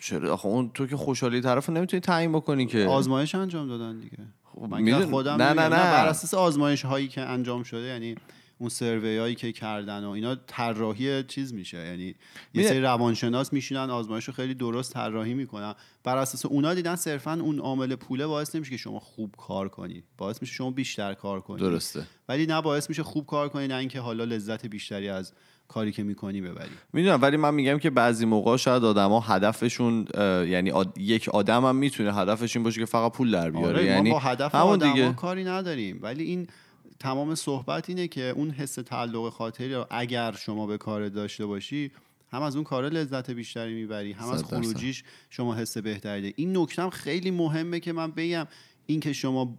چرا؟ 0.00 0.32
آخه 0.32 0.46
اون 0.46 0.70
تو 0.74 0.86
که 0.86 0.96
خوشحالی 0.96 1.40
طرف 1.40 1.70
نمی‌تونی 1.70 2.00
تعیین 2.00 2.32
بکنی 2.32 2.66
که. 2.66 2.86
آزمایش 2.86 3.34
انجام 3.34 3.68
دادن 3.68 4.00
دیگه. 4.00 4.18
من 4.60 4.78
که 4.78 4.84
میدون- 4.84 5.10
خودم 5.10 5.42
نه،. 5.42 5.52
نه، 5.52 5.62
نه. 5.62 5.68
بر 5.68 6.06
اساس 6.06 6.34
آزمایش 6.34 6.84
هایی 6.84 7.08
که 7.08 7.20
انجام 7.20 7.62
شده 7.62 7.86
یعنی 7.86 8.14
اون 8.58 8.68
سروی 8.68 9.18
هایی 9.18 9.34
که 9.34 9.52
کردن 9.52 10.04
و 10.04 10.10
اینا 10.10 10.34
طراحی 10.46 11.22
چیز 11.22 11.54
میشه. 11.54 11.78
یعنی 11.78 12.14
یه 12.54 12.68
سری 12.68 12.80
روانشناس 12.80 13.52
میشینن 13.52 13.90
آزمایش 13.90 14.24
رو 14.24 14.32
خیلی 14.32 14.54
درست 14.54 14.92
طراحی 14.92 15.34
می‌کنن. 15.34 15.74
بر 16.04 16.16
اساس 16.16 16.46
اونا 16.46 16.74
دیدن 16.74 16.96
صرفا 16.96 17.32
اون 17.32 17.58
عامل 17.58 17.96
پوله 17.96 18.26
باعث 18.26 18.54
نمیشه 18.54 18.70
که 18.70 18.76
شما 18.76 18.98
خوب 19.00 19.34
کار 19.38 19.68
کنی. 19.68 20.02
باعث 20.18 20.42
میشه 20.42 20.54
شما 20.54 20.70
بیشتر 20.70 21.14
کار 21.14 21.40
کنی. 21.40 21.58
درسته. 21.60 22.06
ولی 22.28 22.46
نه 22.46 22.62
باعث 22.62 22.88
میشه 22.88 23.02
خوب 23.02 23.26
کار 23.26 23.48
کنی 23.48 23.66
نه 23.68 23.74
اینکه 23.74 24.00
حالا 24.00 24.24
لذت 24.24 24.66
بیشتری 24.66 25.08
از 25.08 25.32
کاری 25.74 25.92
که 25.92 26.02
می‌کنی 26.02 26.40
ببری. 26.40 26.70
می‌دونم 26.92 27.22
ولی 27.22 27.36
من 27.36 27.54
میگم 27.54 27.78
که 27.78 27.90
بعضی 27.90 28.26
موقع 28.26 28.56
شاید 28.56 28.84
آدما 28.84 29.20
هدفشون 29.20 30.06
یعنی 30.48 30.70
آد- 30.70 30.98
یک 30.98 31.28
آدم 31.28 31.64
هم 31.64 31.76
می‌تونه 31.76 32.14
هدفش 32.14 32.56
این 32.56 32.64
باشه 32.64 32.80
که 32.80 32.86
فقط 32.86 33.12
پول 33.12 33.30
در 33.30 33.50
بیاره. 33.50 33.66
آره 33.68 33.84
یعنی 33.84 34.08
ما 34.08 34.14
با 34.14 34.20
هدف 34.20 34.54
همون 34.54 34.78
دیگه. 34.78 35.12
کاری 35.12 35.44
نداریم. 35.44 35.98
ولی 36.02 36.24
این 36.24 36.46
تمام 36.98 37.34
صحبت 37.34 37.88
اینه 37.88 38.08
که 38.08 38.22
اون 38.36 38.50
حس 38.50 38.74
تعلق 38.74 39.28
خاطری 39.32 39.74
رو 39.74 39.86
اگر 39.90 40.32
شما 40.32 40.66
به 40.66 40.78
کار 40.78 41.08
داشته 41.08 41.46
باشی 41.46 41.90
هم 42.32 42.42
از 42.42 42.54
اون 42.54 42.64
کار 42.64 42.88
لذت 42.88 43.30
بیشتری 43.30 43.74
می‌بری 43.74 44.12
هم 44.12 44.28
از. 44.28 44.44
خروجیش 44.44 45.04
شما 45.30 45.54
حس 45.54 45.78
بهتری 45.78 46.20
داری 46.20 46.34
این 46.36 46.56
نکته 46.56 46.90
خیلی 46.90 47.30
مهمه 47.30 47.80
که 47.80 47.92
من 47.92 48.10
بگم. 48.10 48.46
این 48.86 49.00
که 49.00 49.12
شما 49.12 49.58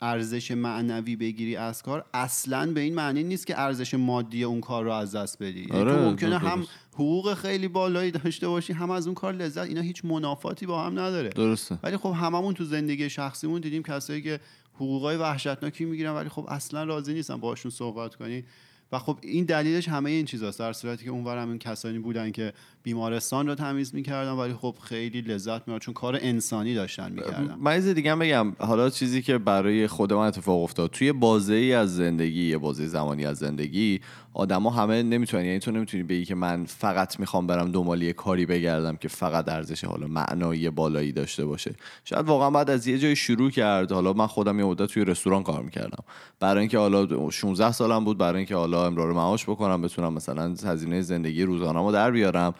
ارزش 0.00 0.50
معنوی 0.50 1.16
بگیری 1.16 1.56
از 1.56 1.82
کار 1.82 2.04
اصلا 2.14 2.72
به 2.72 2.80
این 2.80 2.94
معنی 2.94 3.22
نیست 3.22 3.46
که 3.46 3.60
ارزش 3.60 3.94
مادی 3.94 4.44
اون 4.44 4.60
کار 4.60 4.84
رو 4.84 4.92
از 4.92 5.14
دست 5.14 5.42
بدی. 5.42 5.60
یعنی 5.60 5.72
آره، 5.80 5.92
تو 5.92 5.98
ممکنه 6.02 6.30
درست. 6.30 6.44
هم 6.44 6.66
حقوق 6.94 7.34
خیلی 7.34 7.68
بالایی 7.68 8.10
داشته 8.10 8.48
باشی 8.48 8.72
هم 8.72 8.90
از 8.90 9.06
اون 9.06 9.14
کار 9.14 9.32
لذت 9.32 9.66
اینا 9.66 9.80
هیچ 9.80 10.04
منافاتی 10.04 10.66
با 10.66 10.84
هم 10.84 10.98
نداره. 10.98 11.28
درسته. 11.28 11.78
ولی 11.82 11.96
خب 11.96 12.14
هممون 12.20 12.54
تو 12.54 12.64
زندگی 12.64 13.10
شخصیمون 13.10 13.60
دیدیم 13.60 13.82
کسایی 13.82 14.22
که 14.22 14.40
حقوقای 14.74 15.16
وحشتناکی 15.16 15.84
می‌گیرن 15.84 16.12
ولی 16.12 16.28
خب 16.28 16.46
اصلا 16.48 16.84
راضی 16.84 17.14
نیستن 17.14 17.36
باشون 17.36 17.70
صحبت 17.70 18.14
کنی. 18.14 18.44
و 18.92 18.98
خب 18.98 19.18
این 19.22 19.44
دلیلش 19.44 19.88
همه 19.88 20.10
این 20.10 20.24
چیزاست. 20.24 20.58
در 20.58 20.72
صورتی 20.72 21.04
که 21.04 21.10
اونور 21.10 21.38
هم 21.38 21.58
کسانی 21.58 21.98
بودن 21.98 22.30
که 22.30 22.52
بیمارستان 22.82 23.46
رو 23.46 23.54
تمیز 23.54 23.94
می‌کردن 23.94 24.32
ولی 24.32 24.54
خب 24.54 24.74
خیلی 24.82 25.20
لذت 25.20 25.60
میبردن 25.60 25.78
چون 25.78 25.94
کار 25.94 26.18
انسانی 26.20 26.74
داشتن 26.74 27.12
می‌کردن. 27.12 27.56
من 27.60 27.76
چیز 27.76 27.88
دیگه 27.88 28.16
بگم. 28.16 28.52
حالا 28.58 28.90
چیزی 28.90 29.22
که 29.22 29.38
برای 29.38 29.86
خود 29.86 30.12
من 30.12 30.26
اتفاق 30.26 30.62
افتاد 30.62 30.90
توی 30.90 31.12
بازه 31.12 31.54
ای 31.54 31.72
از 31.72 31.96
زندگی 31.96 32.48
یه 32.48 32.58
بازه 32.58 32.86
زمانی 32.86 33.26
از 33.26 33.38
زندگی 33.38 34.00
آدما 34.34 34.70
همه 34.70 35.02
نمی‌تونن 35.02 35.44
یعنی 35.44 35.58
تو 35.58 35.70
نمی‌تونی 35.70 36.02
بگی 36.02 36.24
که 36.24 36.34
من 36.34 36.64
فقط 36.64 37.20
می‌خوام 37.20 37.46
برم 37.46 37.72
دنبال 37.72 38.02
یه 38.02 38.12
کاری 38.12 38.46
بگردم 38.46 38.96
که 38.96 39.08
فقط 39.08 39.48
ارزش 39.48 39.84
حالا 39.84 40.06
معنایی 40.06 40.70
بالایی 40.70 41.12
داشته 41.12 41.44
باشه. 41.44 41.74
شاید 42.04 42.26
واقعا 42.26 42.50
بعد 42.50 42.70
از 42.70 42.86
یه 42.86 42.98
جای 42.98 43.16
شروع 43.16 43.50
کرد. 43.50 43.92
حالا 43.92 44.12
من 44.12 44.26
خودم 44.26 44.58
یه 44.58 44.64
مدت 44.64 44.86
توی 44.86 45.04
رستوران 45.04 45.42
کار 45.42 45.62
می‌کردم. 45.62 46.04
برای 46.40 46.60
اینکه 46.60 46.78
حالا 46.78 47.30
16 47.30 47.72
سالم 47.72 48.04
بود 48.04 48.18
برای 48.18 48.36
اینکه 48.36 48.56
حالا 48.56 48.86
امرار 48.86 49.12
معاش 49.12 49.44
بکنم 49.44 49.82
بتونم 49.82 50.12
مثلا 50.12 50.54
هزینه 50.64 51.02
زندگی 51.02 51.42
روزانه‌مو 51.42 51.92
در 51.92 52.10
بیارم. 52.10 52.54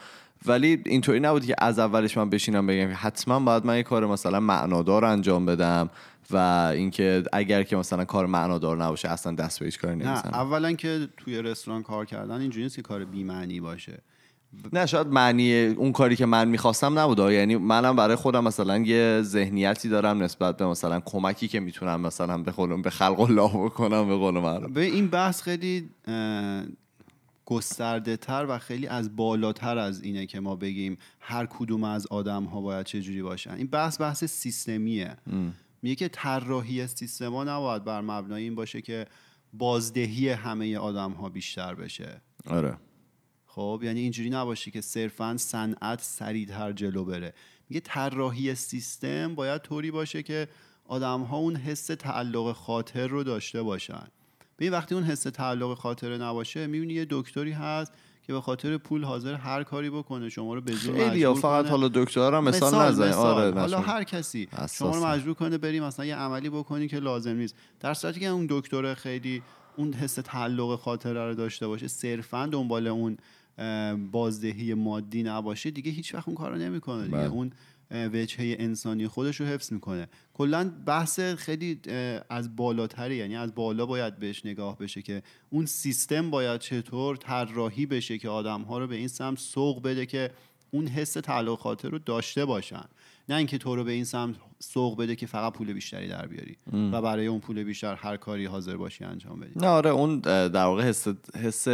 ولی 0.46 0.82
اینطوری 0.86 1.20
نبود 1.20 1.46
که 1.46 1.54
از 1.58 1.78
اولش 1.78 2.16
من 2.16 2.30
بشینم 2.30 2.66
بگم 2.66 2.90
حتما 2.94 3.40
باید 3.40 3.66
من 3.66 3.76
یه 3.76 3.82
کار 3.82 4.06
مثلا 4.06 4.40
معنادار 4.40 5.04
انجام 5.04 5.46
بدم. 5.46 5.90
و 6.32 6.36
اینکه 6.74 7.22
اگر 7.32 7.62
که 7.62 7.76
مثلا 7.76 8.04
کار 8.04 8.26
معنادار 8.26 8.84
نباشه 8.84 9.08
اصلا 9.08 9.32
دست 9.32 9.58
به 9.58 9.64
هیچ 9.64 9.78
کاری 9.78 9.96
نه 9.96 10.04
نمی‌زنم 10.04 10.34
اولا 10.34 10.72
که 10.72 11.08
توی 11.16 11.42
رستوران 11.42 11.82
کار 11.82 12.04
کردن 12.04 12.40
اینجوری 12.40 12.62
نیست 12.62 12.76
که 12.76 12.82
کار 12.82 13.04
بی‌معنی 13.04 13.60
باشه. 13.60 14.02
نه 14.72 14.86
شاید 14.86 15.06
معنی 15.06 15.66
اون 15.66 15.92
کاری 15.92 16.16
که 16.16 16.26
من 16.26 16.48
می‌خواستم 16.48 16.98
نبوده 16.98 17.32
یعنی 17.32 17.56
منم 17.56 17.96
برای 17.96 18.16
خودم 18.16 18.44
مثلا 18.44 18.78
یه 18.78 19.20
ذهنیتی 19.22 19.88
دارم 19.88 20.22
نسبت 20.22 20.56
به 20.56 20.66
مثلا 20.66 21.00
کمکی 21.04 21.48
که 21.48 21.60
می‌تونم 21.60 22.00
مثلا 22.00 22.38
به 22.38 22.52
خودم 22.52 22.82
به 22.82 22.90
خلق 22.90 23.20
الله 23.20 23.64
بکنم 23.64 24.08
به 24.08 24.16
قول 24.16 24.34
من 24.34 24.72
به 24.72 24.80
این 24.80 25.08
بحث 25.08 25.42
خیلی 25.42 25.90
گسترده 27.46 28.16
تر 28.16 28.46
و 28.48 28.58
خیلی 28.58 28.86
از 28.86 29.16
بالاتر 29.16 29.78
از 29.78 30.02
اینه 30.02 30.26
که 30.26 30.40
ما 30.40 30.56
بگیم 30.56 30.98
هر 31.20 31.46
کدوم 31.46 31.84
از 31.84 32.06
آدم 32.06 32.44
ها 32.44 32.60
باید 32.60 32.86
چه 32.86 33.00
جوری 33.00 33.22
باشن. 33.22 33.54
این 33.54 33.66
بحث 33.66 34.00
بحث 34.00 34.24
سیستمیه. 34.24 35.16
میگه 35.82 35.94
که 35.94 36.08
طراحی 36.08 36.86
سیستما 36.86 37.44
نباید 37.44 37.84
بر 37.84 38.00
مبنای 38.00 38.42
این 38.42 38.54
باشه 38.54 38.82
که 38.82 39.06
بازدهی 39.52 40.28
همه 40.28 40.78
آدم 40.78 41.12
ها 41.12 41.28
بیشتر 41.28 41.74
بشه. 41.74 42.20
آره. 42.46 42.76
خب 43.46 43.80
یعنی 43.84 44.00
اینجوری 44.00 44.30
نباشه 44.30 44.70
که 44.70 44.80
صرفا 44.80 45.36
صنعت 45.36 46.00
سریعتر 46.02 46.72
جلو 46.72 47.04
بره. 47.04 47.34
میگه 47.68 47.80
طراحی 47.80 48.54
سیستم 48.54 49.34
باید 49.34 49.62
طوری 49.62 49.90
باشه 49.90 50.22
که 50.22 50.48
آدم 50.84 51.20
ها 51.20 51.36
اون 51.36 51.56
حس 51.56 51.86
تعلق 51.86 52.52
خاطر 52.52 53.06
رو 53.06 53.24
داشته 53.24 53.62
باشن. 53.62 54.08
به 54.56 54.70
وقتی 54.70 54.94
اون 54.94 55.04
حس 55.04 55.22
تعلق 55.22 55.78
خاطره 55.78 56.18
نباشه 56.18 56.66
می‌بینی 56.66 56.94
یه 56.94 57.06
دکتری 57.10 57.52
هست 57.52 57.92
که 58.30 58.34
به 58.34 58.40
خاطر 58.40 58.76
پول 58.76 59.04
حاضر 59.04 59.34
هر 59.34 59.62
کاری 59.62 59.90
بکنه 59.90 60.28
شما 60.28 60.54
رو 60.54 60.60
به 60.60 60.72
زور 60.72 61.10
مجبور 61.10 61.34
فقط 61.34 61.62
کنه. 61.62 61.70
حالا 61.70 61.88
دکتر 61.88 62.34
هم 62.34 62.44
مثال, 62.44 62.92
مثال. 62.92 63.12
آره 63.12 63.60
حالا 63.60 63.78
نشون. 63.78 63.92
هر 63.92 64.04
کسی. 64.04 64.48
شما 64.78 64.96
رو 64.96 65.06
مجبور 65.06 65.34
کنه 65.34 65.58
بری 65.58 65.80
مثلا 65.80 66.06
یه 66.06 66.16
عملی 66.16 66.50
بکنی 66.50 66.88
که 66.88 66.98
لازم 66.98 67.36
نیست 67.36 67.54
در 67.80 67.94
صورتی 67.94 68.20
که 68.20 68.26
اون 68.26 68.46
دکتر 68.50 68.94
خیلی 68.94 69.42
اون 69.76 69.92
حس 69.92 70.14
تعلق 70.14 70.80
خاطره 70.80 71.26
رو 71.26 71.34
داشته 71.34 71.66
باشه 71.66 71.88
صرفا 71.88 72.46
دنبال 72.46 72.86
اون 72.86 73.16
بازدهی 74.12 74.74
مادی 74.74 75.22
نباشه 75.22 75.70
دیگه 75.70 75.90
هیچ 75.90 76.14
وقت 76.14 76.28
اون 76.28 76.36
کارو 76.36 76.56
نمی‌کنه 76.56 77.04
دیگه 77.04 77.16
بله. 77.16 77.30
اون 77.30 77.52
وجهه 77.90 78.56
انسانی 78.58 79.08
خودش 79.08 79.40
رو 79.40 79.46
حفظ 79.46 79.72
می‌کنه. 79.72 80.08
کلا 80.34 80.70
بحث 80.86 81.20
خیلی 81.20 81.80
از 82.30 82.56
بالاتری 82.56 83.16
یعنی 83.16 83.36
از 83.36 83.54
بالا 83.54 83.86
باید 83.86 84.18
بهش 84.18 84.46
نگاه 84.46 84.78
بشه 84.78 85.02
که 85.02 85.22
اون 85.50 85.66
سیستم 85.66 86.30
باید 86.30 86.60
چطور 86.60 87.16
طراحی 87.16 87.86
بشه 87.86 88.18
که 88.18 88.28
آدم 88.28 88.62
ها 88.62 88.78
رو 88.78 88.86
به 88.86 88.96
این 88.96 89.08
سمت 89.08 89.38
سوق 89.38 89.82
بده 89.82 90.06
که 90.06 90.30
اون 90.70 90.86
حس 90.86 91.12
تعلق 91.12 91.58
خاطر 91.58 91.88
رو 91.88 91.98
داشته 91.98 92.44
باشن. 92.44 92.84
نه 93.30 93.36
اینکه 93.36 93.58
تو 93.58 93.76
رو 93.76 93.84
به 93.84 93.92
این 93.92 94.04
سمت 94.04 94.36
سوق 94.58 94.98
بده 94.98 95.16
که 95.16 95.26
فقط 95.26 95.52
پول 95.52 95.72
بیشتری 95.72 96.08
در 96.08 96.26
بیاری 96.26 96.56
و 96.92 97.02
برای 97.02 97.26
اون 97.26 97.40
پول 97.40 97.64
بیشتر 97.64 97.94
هر 97.94 98.16
کاری 98.16 98.46
حاضر 98.46 98.76
باشی 98.76 99.04
انجام 99.04 99.40
بدی. 99.40 99.52
نه 99.56 99.66
آره 99.66 99.90
اون 99.90 100.20
در 100.20 100.64
واقع 100.64 100.82
حس, 100.82 101.08
حس 101.42 101.68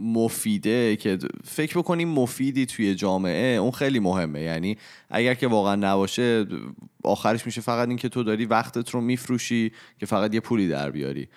مفیده 0.00 0.96
که 0.96 1.18
فکر 1.44 1.78
بکنیم 1.78 2.08
مفیدی 2.08 2.66
توی 2.66 2.94
جامعه 2.94 3.56
اون 3.56 3.70
خیلی 3.70 3.98
مهمه. 3.98 4.40
یعنی 4.40 4.76
اگر 5.10 5.34
که 5.34 5.46
واقعا 5.46 5.74
نباشه 5.74 6.46
آخرش 7.04 7.46
میشه 7.46 7.60
فقط 7.60 7.88
این 7.88 7.96
که 7.96 8.08
تو 8.08 8.22
داری 8.22 8.46
وقتت 8.46 8.90
رو 8.90 9.00
میفروشی 9.00 9.72
که 10.00 10.06
فقط 10.06 10.34
یه 10.34 10.40
پولی 10.40 10.68
در 10.68 10.90
بیاری. 10.90 11.28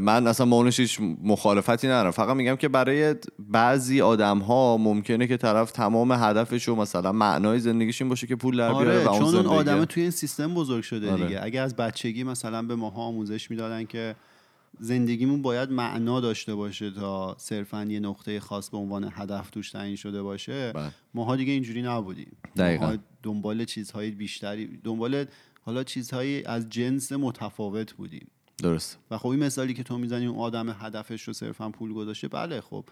من 0.00 0.26
اصلا 0.26 0.46
با 0.46 0.56
اونش 0.56 0.80
هیچ 0.80 0.98
مخالفتی 1.22 1.86
ندارم 1.86 2.10
فقط 2.10 2.36
میگم 2.36 2.56
که 2.56 2.68
برای 2.68 3.14
بعضی 3.38 4.00
آدم 4.00 4.38
ها 4.38 4.76
ممکنه 4.76 5.26
که 5.26 5.36
طرف 5.36 5.72
تمام 5.72 6.12
هدفش 6.12 6.68
و 6.68 6.74
مثلا 6.74 7.12
معنای 7.12 7.58
زندگیش 7.58 8.02
این 8.02 8.08
باشه 8.08 8.26
که 8.26 8.36
پول 8.36 8.56
در 8.56 8.68
بیاره 8.68 8.90
آره 8.90 9.04
و 9.04 9.08
اون 9.08 9.18
چون 9.18 9.34
اون 9.34 9.46
آدم 9.46 9.84
توی 9.84 10.02
این 10.02 10.10
سیستم 10.10 10.54
بزرگ 10.54 10.82
شده 10.82 11.12
آره. 11.12 11.26
دیگه 11.26 11.40
اگه 11.42 11.60
از 11.60 11.76
بچگی 11.76 12.24
مثلا 12.24 12.62
به 12.62 12.74
ماها 12.74 13.02
آموزش 13.02 13.50
می‌دادن 13.50 13.84
که 13.84 14.14
زندگیمون 14.78 15.42
باید 15.42 15.70
معنا 15.70 16.20
داشته 16.20 16.54
باشه 16.54 16.90
تا 16.90 17.36
صرفا 17.38 17.84
یه 17.84 18.00
نقطه 18.00 18.40
خاص 18.40 18.70
به 18.70 18.76
عنوان 18.76 19.12
هدف 19.12 19.50
توش 19.50 19.70
تعیین 19.70 19.96
شده 19.96 20.22
باشه 20.22 20.72
بله. 20.72 20.90
ماها 21.14 21.36
دیگه 21.36 21.52
اینجوری 21.52 21.82
نبودیم 21.82 22.36
دقیقاً. 22.56 22.86
ماها 22.86 22.98
دنبال 23.22 23.64
چیزهای 23.64 24.10
بیشتری 24.10 24.80
دنبال 24.84 25.24
حالا 25.62 25.84
چیزهایی 25.84 26.44
از 26.44 26.68
جنس 26.68 27.12
متفاوت 27.12 27.92
بودیم 27.92 28.26
درست 28.60 28.98
و 29.10 29.18
خب 29.18 29.28
این 29.28 29.44
مثالی 29.44 29.74
که 29.74 29.82
تو 29.82 29.98
می‌زنی 29.98 30.26
اون 30.26 30.38
آدم 30.38 30.76
هدفش 30.80 31.22
رو 31.22 31.32
صرفا 31.32 31.68
پول 31.70 31.92
گذاشته 31.92 32.28
بله 32.28 32.60
خب 32.60 32.84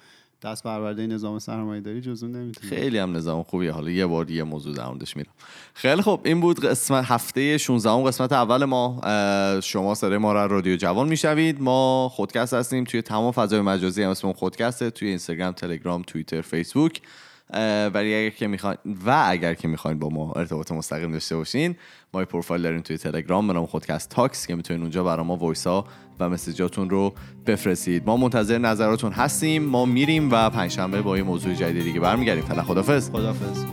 دست 0.42 0.62
پرورده 0.62 1.06
نظام 1.06 1.38
سرمایه 1.38 1.80
داری 1.80 2.00
جزو 2.00 2.28
نمی‌تونه 2.28 2.68
خیلی 2.68 2.98
هم 2.98 3.16
نظام 3.16 3.42
خوبیه. 3.42 3.72
حالا 3.72 3.90
یه 3.90 4.06
بار 4.06 4.30
یه 4.30 4.42
موضوع 4.42 4.74
در 4.74 4.86
موردش 4.86 5.16
میرم. 5.16 5.32
خیلی 5.74 6.02
خب 6.02 6.20
این 6.24 6.40
بود 6.40 6.60
قسمت 6.60 7.04
هفته 7.04 7.58
16 7.58 7.90
قسمت 7.90 8.32
اول 8.32 8.64
ما. 8.64 9.00
شما 9.60 9.94
صدای 9.94 10.18
ما 10.18 10.32
رو 10.32 10.38
از 10.38 10.50
رادیو 10.50 10.76
جوان 10.76 11.08
می‌شنوید 11.08 11.60
ما 11.60 12.08
خودکست 12.12 12.54
هستیم 12.54 12.84
توی 12.84 13.02
تمام 13.02 13.32
فضای 13.32 13.60
مجازی 13.60 14.02
هم 14.02 14.10
اسممون 14.10 14.36
خودکسته 14.36 14.90
توی 14.90 15.08
اینستاگرام 15.08 15.52
تلگرام 15.52 16.02
توییتر 16.02 16.40
فیسبوک. 16.40 17.00
ولی 17.94 18.14
اگر 18.14 18.30
که 18.30 18.46
می‌خواین 18.46 18.78
و 19.06 19.24
اگر 19.26 19.54
که 19.54 19.68
می‌خواین 19.68 19.98
با 19.98 20.08
ما 20.08 20.32
ارتباط 20.32 20.72
مستقیم 20.72 21.12
داشته 21.12 21.36
باشین 21.36 21.76
ما 22.14 22.20
یه 22.20 22.26
پروفایل 22.26 22.62
داریم 22.62 22.80
توی 22.80 22.98
تلگرام 22.98 23.46
به 23.46 23.52
نام 23.52 23.66
خودکست 23.66 24.10
talks 24.10 24.46
که 24.46 24.54
می‌تونین 24.54 24.82
اونجا 24.82 25.04
برای 25.04 25.26
ما 25.26 25.36
voice 25.36 25.66
ها 25.66 25.84
و 26.20 26.28
message 26.28 26.72
اتون 26.72 26.90
رو 26.90 27.14
بفرستید. 27.46 28.06
ما 28.06 28.16
منتظر 28.16 28.58
نظراتون 28.58 29.12
هستیم 29.12 29.62
ما 29.62 29.84
میریم 29.84 30.30
و 30.32 30.50
پنجشنبه 30.50 31.02
با 31.02 31.16
یه 31.16 31.22
موضوع 31.22 31.54
جدید 31.54 31.82
دیگه 31.82 32.00
برمیگردیم. 32.00 32.44
فعلا 32.44 32.62
خدافظ 32.62 33.10
خدافظ 33.10 33.64